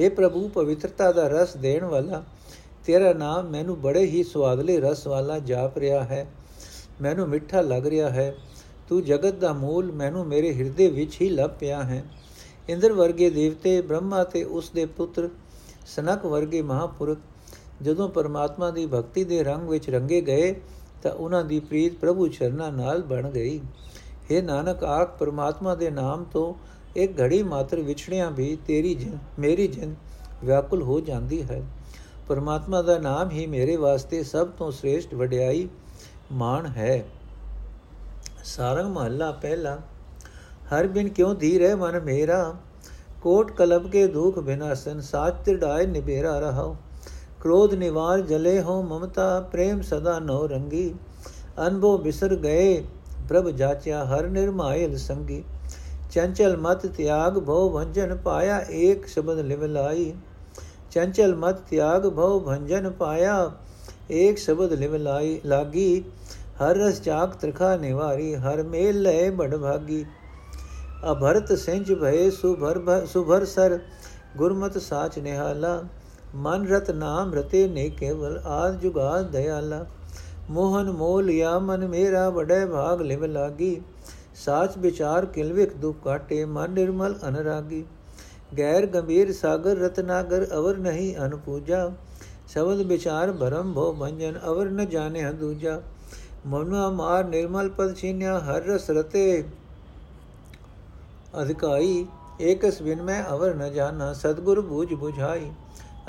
हे 0.00 0.14
ਪ੍ਰਭੂ, 0.14 0.48
ਪਵਿੱਤਰਤਾ 0.48 1.12
ਦਾ 1.12 1.28
ਰਸ 1.28 1.56
ਦੇਣ 1.56 1.84
ਵਾਲਾ, 1.84 2.24
ਤੇਰਾ 2.86 3.12
ਨਾਮ 3.12 3.50
ਮੈਨੂੰ 3.50 3.80
ਬੜੇ 3.80 4.06
ਹੀ 4.06 4.22
ਸਵਾਦਲੇ 4.24 4.80
ਰਸ 4.80 5.06
ਵਾਲਾ 5.06 5.38
ਜਾਪ 5.38 5.78
ਰਿਹਾ 5.78 6.04
ਹੈ। 6.04 6.26
ਮੈਨੂੰ 7.02 7.28
ਮਿੱਠਾ 7.28 7.60
ਲੱਗ 7.60 7.86
ਰਿਹਾ 7.86 8.10
ਹੈ। 8.10 8.34
ਤੂੰ 8.88 9.04
ਜਗਤ 9.04 9.34
ਦਾ 9.34 9.52
ਮੂਲ 9.52 9.92
ਮੈਨੂੰ 9.92 10.26
ਮੇਰੇ 10.26 10.54
ਹਿਰਦੇ 10.54 10.88
ਵਿੱਚ 10.88 11.20
ਹੀ 11.20 11.28
ਲੱਭ 11.28 11.50
ਪਿਆ 11.50 11.82
ਹੈ। 11.82 12.04
ਇੰਦਰ 12.68 12.92
ਵਰਗੇ 12.92 13.30
ਦੇਵਤੇ 13.30 13.80
ਬ੍ਰਹਮਾ 13.80 14.24
ਤੇ 14.24 14.44
ਉਸ 14.44 14.70
ਦੇ 14.70 14.86
ਪੁੱਤਰ 14.86 15.28
ਸਨਕ 15.86 16.26
ਵਰਗੇ 16.26 16.62
ਮਹਾਪੁਰਖ 16.62 17.18
ਜਦੋਂ 17.82 18.08
ਪਰਮਾਤਮਾ 18.08 18.70
ਦੀ 18.70 18.86
ਭਗਤੀ 18.86 19.24
ਦੇ 19.24 19.44
ਰੰਗ 19.44 19.68
ਵਿੱਚ 19.68 19.90
ਰੰਗੇ 19.90 20.20
ਗਏ 20.20 20.60
ਤਾਂ 21.02 21.10
ਉਹਨਾਂ 21.10 21.44
ਦੀ 21.44 21.60
ਪ੍ਰੀਤ 21.60 21.94
ਪ੍ਰਭੂ 21.94 22.28
ਚਰਨਾਂ 22.28 22.72
ਨਾਲ 22.72 23.02
ਬਣ 23.02 23.30
ਗਈ। 23.30 23.60
हे 24.30 24.42
ਨਾਨਕ, 24.44 24.84
ਆਖ 24.84 25.18
ਪਰਮਾਤਮਾ 25.18 25.74
ਦੇ 25.74 25.90
ਨਾਮ 25.90 26.24
ਤੋਂ 26.24 26.54
ਇੱਕ 26.96 27.20
ਘੜੀ 27.20 27.42
ਮਾਤਰ 27.42 27.80
ਵਿਛੜਿਆਂ 27.80 28.30
ਵੀ 28.30 28.58
ਤੇਰੀ 28.66 28.94
ਜਿੰ, 28.94 29.18
ਮੇਰੀ 29.38 29.68
ਜਿੰ 29.68 29.94
ਵਿਆਕੁਲ 30.44 30.82
ਹੋ 30.82 31.00
ਜਾਂਦੀ 31.00 31.42
ਹੈ। 31.42 31.62
ਪਰਮਾਤਮਾ 32.28 32.82
ਦਾ 32.82 32.98
ਨਾਮ 32.98 33.30
ਹੀ 33.30 33.46
ਮੇਰੇ 33.46 33.76
ਵਾਸਤੇ 33.76 34.22
ਸਭ 34.22 34.48
ਤੋਂ 34.48 34.70
ਸ੍ਰੇਸ਼ਟ 34.70 35.14
ਵਡਿਆਈ 35.14 35.68
ਮਾਣ 36.32 36.66
ਹੈ। 36.66 37.04
ਸਾਰੰਗ 38.44 38.92
ਮਹੱਲਾ 38.92 39.30
ਪਹਿਲਾ 39.32 39.78
हर 40.70 40.86
बिन 40.86 41.08
क्यों 41.08 41.34
धीर 41.36 41.62
है 41.62 41.76
मन 41.76 42.02
मेरा? 42.04 42.38
कोट 43.22 43.56
कलब 43.56 43.86
के 43.86 44.06
दुख 44.06 44.38
बिना 44.38 44.74
संसार 44.74 45.30
तिडाय 45.30 45.86
निबेरा 45.86 46.38
रहो। 46.38 46.76
क्रोध 47.42 47.74
निवार 47.74 48.20
जले 48.20 48.58
हो 48.58 48.82
ममता, 48.82 49.40
प्रेम 49.40 49.80
सदा 49.80 50.18
नौ 50.18 50.46
रंगी। 50.46 50.94
अनबो 51.58 51.98
बिसर 51.98 52.34
गए 52.34 52.74
प्रभ 53.28 53.50
जाच्या 53.50 54.02
हर 54.04 54.28
निर्मायल 54.28 54.96
संगी। 54.96 55.44
चंचल 56.12 56.56
मत 56.60 56.86
त्याग 56.96 57.38
भव 57.38 57.70
भंजन 57.70 58.14
पाया 58.24 58.58
एक 58.58 59.08
शब्द 59.08 59.38
लिवलाई। 59.44 60.14
चंचल 60.92 61.34
मत 61.34 61.64
त्याग 61.70 62.06
भव 62.06 62.40
भंजन 62.40 62.90
पाया 62.90 63.34
एक 64.10 64.38
शब्द 64.38 64.72
लिवलाई। 64.72 65.40
लागी 65.46 65.88
हर 66.58 66.76
रस 66.76 67.00
चाक 67.00 67.34
त्रिखा 67.40 67.76
निवारी, 67.76 68.34
हर 68.34 68.62
मेल 68.62 68.96
लय 68.96 69.30
बड़भागी 69.30 69.58
भागी। 69.58 70.06
ਅਭਰਤ 71.02 71.52
ਸਿੰਜ 71.54 71.92
ਭਏ 71.92 72.30
ਸੁਭਰ 72.32 72.80
ਸੁਭਰ 73.06 73.44
ਸਰ 73.44 73.78
ਗੁਰਮਤ 74.36 74.78
ਸਾਚ 74.78 75.18
ਨਿਹਾਲਾ 75.18 75.82
ਮਨ 76.36 76.66
ਰਤ 76.68 76.90
ਨਾਮ 76.90 77.34
ਰਤੇ 77.34 77.66
ਨੇ 77.68 77.88
ਕੇਵਲ 77.90 78.40
ਆਦ 78.46 78.80
ਜੁਗਾ 78.80 79.20
ਦਇਆਲਾ 79.22 79.84
ਮੋਹਨ 80.50 80.90
ਮੋਲਿਆ 80.90 81.58
ਮਨ 81.58 81.86
ਮੇਰਾ 81.86 82.28
ਵਡੈ 82.30 82.64
ਭਾਗ 82.66 83.02
ਲਿਵ 83.02 83.24
ਲਾਗੀ 83.24 83.80
ਸਾਚ 84.36 84.76
ਵਿਚਾਰ 84.78 85.26
ਕਿਲਵਿਕ 85.26 85.74
ਦੁਖ 85.76 85.96
ਕਾਟੇ 86.04 86.44
ਮਨ 86.46 86.70
ਨਿਰਮਲ 86.70 87.14
ਅਨਰਾਗੀ 87.28 87.84
ਗੈਰ 88.58 88.86
ਗੰਭੀਰ 88.86 89.32
ਸਾਗਰ 89.32 89.76
ਰਤਨਾਗਰ 89.76 90.46
ਅਵਰ 90.52 90.76
ਨਹੀਂ 90.78 91.14
ਅਨਪੂਜਾ 91.16 91.90
ਸ਼ਬਦ 92.48 92.80
ਵਿਚਾਰ 92.82 93.32
ਭਰਮ 93.32 93.72
ਭੋ 93.74 93.92
ਮੰਜਨ 93.94 94.38
ਅਵਰ 94.44 94.70
ਨ 94.70 94.84
ਜਾਣੇ 94.86 95.32
ਦੂਜਾ 95.32 95.80
ਮਨੁਆ 96.46 96.88
ਮਾਰ 96.90 97.24
ਨਿਰਮਲ 97.24 97.68
ਪਦ 97.68 97.94
ਛੀਨਿਆ 97.94 98.38
ਹਰ 98.40 98.62
ਰਸ 98.64 98.90
ਰਤੇ 98.90 99.42
ਅਧਿਕਾਈ 101.42 102.06
ਏਕਸ 102.40 102.82
ਬਿਨ 102.82 103.02
ਮੈਂ 103.02 103.22
ਅਵਰ 103.30 103.54
ਨ 103.54 103.72
ਜਾਣਾ 103.72 104.12
ਸਤਗੁਰ 104.12 104.60
ਬੂਝ 104.60 104.92
부ਝਾਈ 104.94 105.50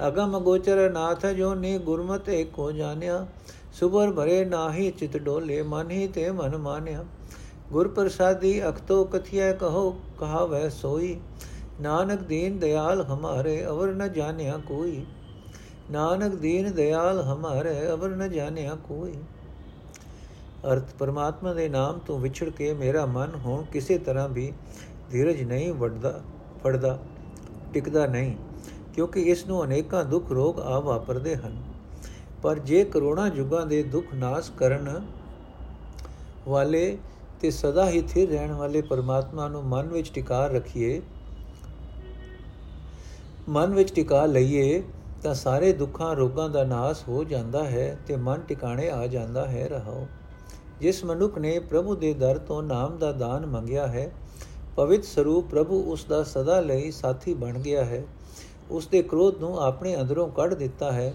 ਅਗਮ 0.08 0.39
ਗੋਚਰ 0.39 0.89
ਨਾਥ 0.92 1.26
ਜੋ 1.26 1.56
ਨੀ 1.56 1.78
ਗੁਰਮਤਿ 1.78 2.32
ਏਕੋ 2.32 2.72
ਜਾਣਿਆ, 2.72 3.26
ਸੁਬਰ 3.74 4.12
ਭਰੇ 4.12 4.46
ਨਾਹੀ 4.46 4.92
ਚਿਤ 4.92 5.18
ਡੋਲੇ, 5.18 5.62
ਮਨ 5.62 5.92
ਹੀ 5.92 6.08
ਤੇ 6.08 6.32
ਮਨ 6.32 6.58
ਮਾਨਿਆ। 6.58 7.06
ਗੁਰ 7.72 7.88
ਪ੍ਰਸਾਦੀ 7.88 8.62
ਅਖਤੋ 8.70 9.04
ਕਥਿਆ 9.04 9.52
ਕਹੋ, 9.54 9.96
ਕਹਾਵੈ 10.20 10.70
ਸੋਈ। 10.70 11.20
ਨਾਨਕ 11.82 12.22
ਦੀਨ 12.22 12.60
ਦਿਆਲ 12.60 13.02
ਹਮਾਰੇ, 13.02 13.65
ਅਵਰ 13.65 13.94
ਨ 13.94 14.08
ਜਾਣਿਆ 14.08 14.58
ਕੋਈ। 14.58 15.06
ਨਾਨਕ 15.92 16.36
ਦੀਨ 16.36 16.74
ਦਿਆਲ 16.74 17.22
ਹਮਾਰੇ, 17.22 17.92
ਅਵਰ 17.92 18.10
ਨ 18.10 18.30
ਜਾਣਿਆ 18.30 18.76
ਕੋਈ। 18.76 19.13
ਅਰਥ 20.68 20.94
ਪਰਮਾਤਮਾ 21.00 21.54
ਦੇ 21.54 21.70
ਨਾਮ 21.70 22.00
ਤੋਂ 22.00 22.20
ਵਿਛੜ 22.20 22.50
ਕੇ 22.50 22.74
ਮੇਰਾ 22.74 23.06
ਮਨ 23.06 23.36
ਹੁਣ 23.36 23.63
ਕਿਸੇ 23.63 23.98
ਤਰ੍ਹਾਂ 23.98 24.30
ਵੀ 24.30 24.52
ਧੀਰਜ 25.12 25.41
ਨਹੀਂ 25.43 25.74
ਵੱਡਦਾ 25.74 26.19
ਫੜਦਾ, 26.63 26.98
ਟਿਕਦਾ 27.74 28.06
ਨਹੀਂ, 28.06 28.36
ਕਿਉਂਕਿ 28.93 29.22
ਇਸ 29.22 29.45
ਨੂੰ 29.45 29.63
ਅਨੇਕਾਂ 29.65 30.04
ਦੁੱਖ 30.06 30.32
ਰੋਗ 30.32 30.60
ਆ 30.60 30.80
ਵਾਪਰਦੇ 30.80 31.36
ਹਨ। 31.36 31.58
ਪਰ 32.41 32.60
ਜੇ 32.60 32.84
ਕਰੋਨਾ 32.84 33.28
ਯੁਗਾਂ 33.28 33.65
ਦੇ 33.65 33.82
ਦੁੱਖ 33.84 34.13
ਨਾਸ 34.15 34.50
ਕਰਨ 34.50 35.02
ਵਾਲੇ 36.48 36.98
ਤੇ 37.41 37.52
ਸਦਾ 37.52 37.89
ਹੀ 37.89 38.02
ਥਿਰ 38.02 38.30
ਰਹਿਣ 38.30 38.52
ਵਾਲੇ 38.52 38.82
ਪਰਮਾਤਮਾ 38.82 39.48
ਨੂੰ 39.48 39.63
ਮਨ 39.63 39.88
ਵਿੱਚ 39.88 40.12
ਟਿਕਾ 40.13 40.45
ਰੱਖੀਏ, 40.48 41.02
ਮਨ 43.50 43.74
ਵਿੱਚ 43.74 43.93
ਟਿਕਾ 43.93 44.26
ਲਈਏ, 44.26 44.82
ਤਾਂ 45.24 45.34
ਸਾਰੇ 45.34 45.72
ਦੁੱਖਾਂ 45.74 46.15
ਰੋਗਾਂ 46.15 46.50
ਦਾ 46.50 46.63
ਨਾਸ 46.63 47.08
ਹੋ 47.08 47.24
ਜਾਂਦਾ 47.24 47.63
ਹੈ 47.63 47.98
ਤੇ 48.08 48.15
ਮਨ 48.15 48.41
ਟਿਕਾਣੇ 48.41 48.89
ਆ 48.89 49.06
ਜਾਂਦਾ 49.08 49.45
ਹੈ। 49.48 49.67
ਰਹਾਓ। 49.67 50.08
ਜਿਸ 50.82 51.04
ਮਨੁੱਖ 51.06 51.38
ਨੇ 51.38 51.58
ਪ੍ਰਭੂ 51.60 51.95
ਦੇ 51.95 52.13
ਦਰ 52.13 52.38
ਤੋਂ 52.38 52.62
ਨਾਮ 52.63 52.98
ਦਾ 52.98 53.12
ਦਾਨ 53.12 53.45
ਮੰਗਿਆ 53.45 53.88
ਹੈ 53.88 54.12
ਪਵਿੱਤ 54.75 55.03
ਸਰੂਪ 55.03 55.49
ਪ੍ਰਭੂ 55.49 55.82
ਉਸ 55.84 56.05
ਦਾ 56.05 56.23
ਸਦਾ 56.23 56.60
ਲਈ 56.62 56.91
ਸਾਥੀ 56.91 57.34
ਬਣ 57.34 57.60
ਗਿਆ 57.60 57.86
ਹੈ। 57.86 58.03
ਉਸ 58.71 58.88
ਦੇ 58.88 59.01
ਕ੍ਰੋਧ 59.03 59.38
ਨੂੰ 59.38 59.58
ਆਪਣੇ 59.60 59.95
ਅੰਦਰੋਂ 60.01 60.27
ਕੱਢ 60.29 60.53
ਦਿੱਤਾ 60.53 60.91
ਹੈ। 60.91 61.13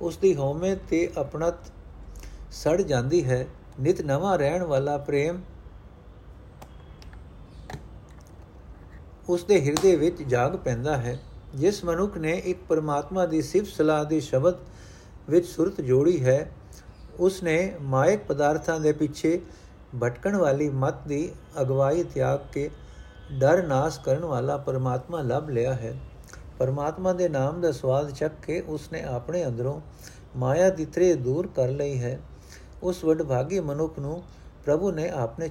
ਉਸ 0.00 0.16
ਦੀ 0.16 0.34
ਹਉਮੈ 0.34 0.74
ਤੇ 0.74 1.10
ਆਪਣਤ 1.16 1.72
ਸੜ 2.50 2.82
ਜਾਂਦੀ 2.82 3.24
ਹੈ। 3.24 3.46
ਨਿਤ 3.80 4.00
ਨਵਾਂ 4.00 4.38
ਰਹਿਣ 4.38 4.62
ਵਾਲਾ 4.62 4.96
ਪ੍ਰੇਮ 4.98 5.40
ਉਸ 9.28 9.44
ਦੇ 9.44 9.60
ਹਿਰਦੇ 9.60 9.96
ਵਿੱਚ 9.96 10.22
ਜਾਗ 10.22 10.56
ਪੈਂਦਾ 10.56 10.96
ਹੈ। 10.96 11.18
ਜਿਸ 11.54 11.84
ਮਨੁੱਖ 11.84 12.16
ਨੇ 12.18 12.32
ਇੱਕ 12.44 12.58
ਪਰਮਾਤਮਾ 12.68 13.26
ਦੀ 13.26 13.42
ਸਿਫਤ 13.42 13.68
ਸਲਾਹ 13.68 14.04
ਦੀ 14.04 14.20
ਸ਼ਬਦ 14.20 14.58
ਵਿੱਚ 15.28 15.46
ਸੁਰਤ 15.46 15.80
ਜੋੜੀ 15.80 16.24
ਹੈ 16.24 16.50
ਉਸ 17.20 17.42
ਨੇ 17.42 17.74
ਮਾਇਕ 17.80 18.20
ਪਦਾਰਥਾਂ 18.28 18.80
ਦੇ 18.80 18.92
ਪਿੱਛੇ 18.92 19.40
ਭਟਕਣ 20.02 20.36
ਵਾਲੀ 20.36 20.68
ਮਤ 20.68 20.94
ਦੀ 21.08 21.30
ਅਗਵਾਈ 21.60 22.02
ਤਿਆਗ 22.02 22.40
ਕੇ 22.52 22.70
ਡਰ 23.32 23.62
ਨਾਸ 23.62 23.98
ਕਰਨ 23.98 24.24
ਵਾਲਾ 24.24 24.56
ਪਰਮਾਤਮਾ 24.56 25.22
ਲੱਭ 25.22 25.50
ਲਿਆ 25.50 25.74
ਹੈ। 25.74 25.94
ਪਰਮਾਤਮਾ 26.58 27.12
ਦੇ 27.12 27.28
ਨਾਮ 27.28 27.60
ਦਾ 27.60 27.72
ਸਵਾਦ 27.72 28.10
ਚੱਕ 28.10 28.32
ਕੇ 28.46 28.60
ਉਸ 28.60 28.92
ਨੇ 28.92 29.02
ਆਪਣੇ 29.02 29.46
ਅੰਦਰੋਂ 29.46 29.80
ਮਾਇਆ 30.36 30.70
ਦੀ 30.70 30.84
ਤ੍ਰੇ 30.84 31.14
ਦੂਰ 31.14 31.46
ਕਰ 31.46 31.68
ਲਈ 31.68 31.98
ਹੈ। 31.98 32.20
ਉਸ 32.82 33.04
ਵਡਭਾਗੀ 33.04 33.60
ਮਨੁੱਖ 33.60 33.98
ਨੂੰ 33.98 34.22
ਪ੍ਰਭੂ 34.64 34.90
ਨੇ 34.90 35.08
ਆਪਣੇ 35.08 35.48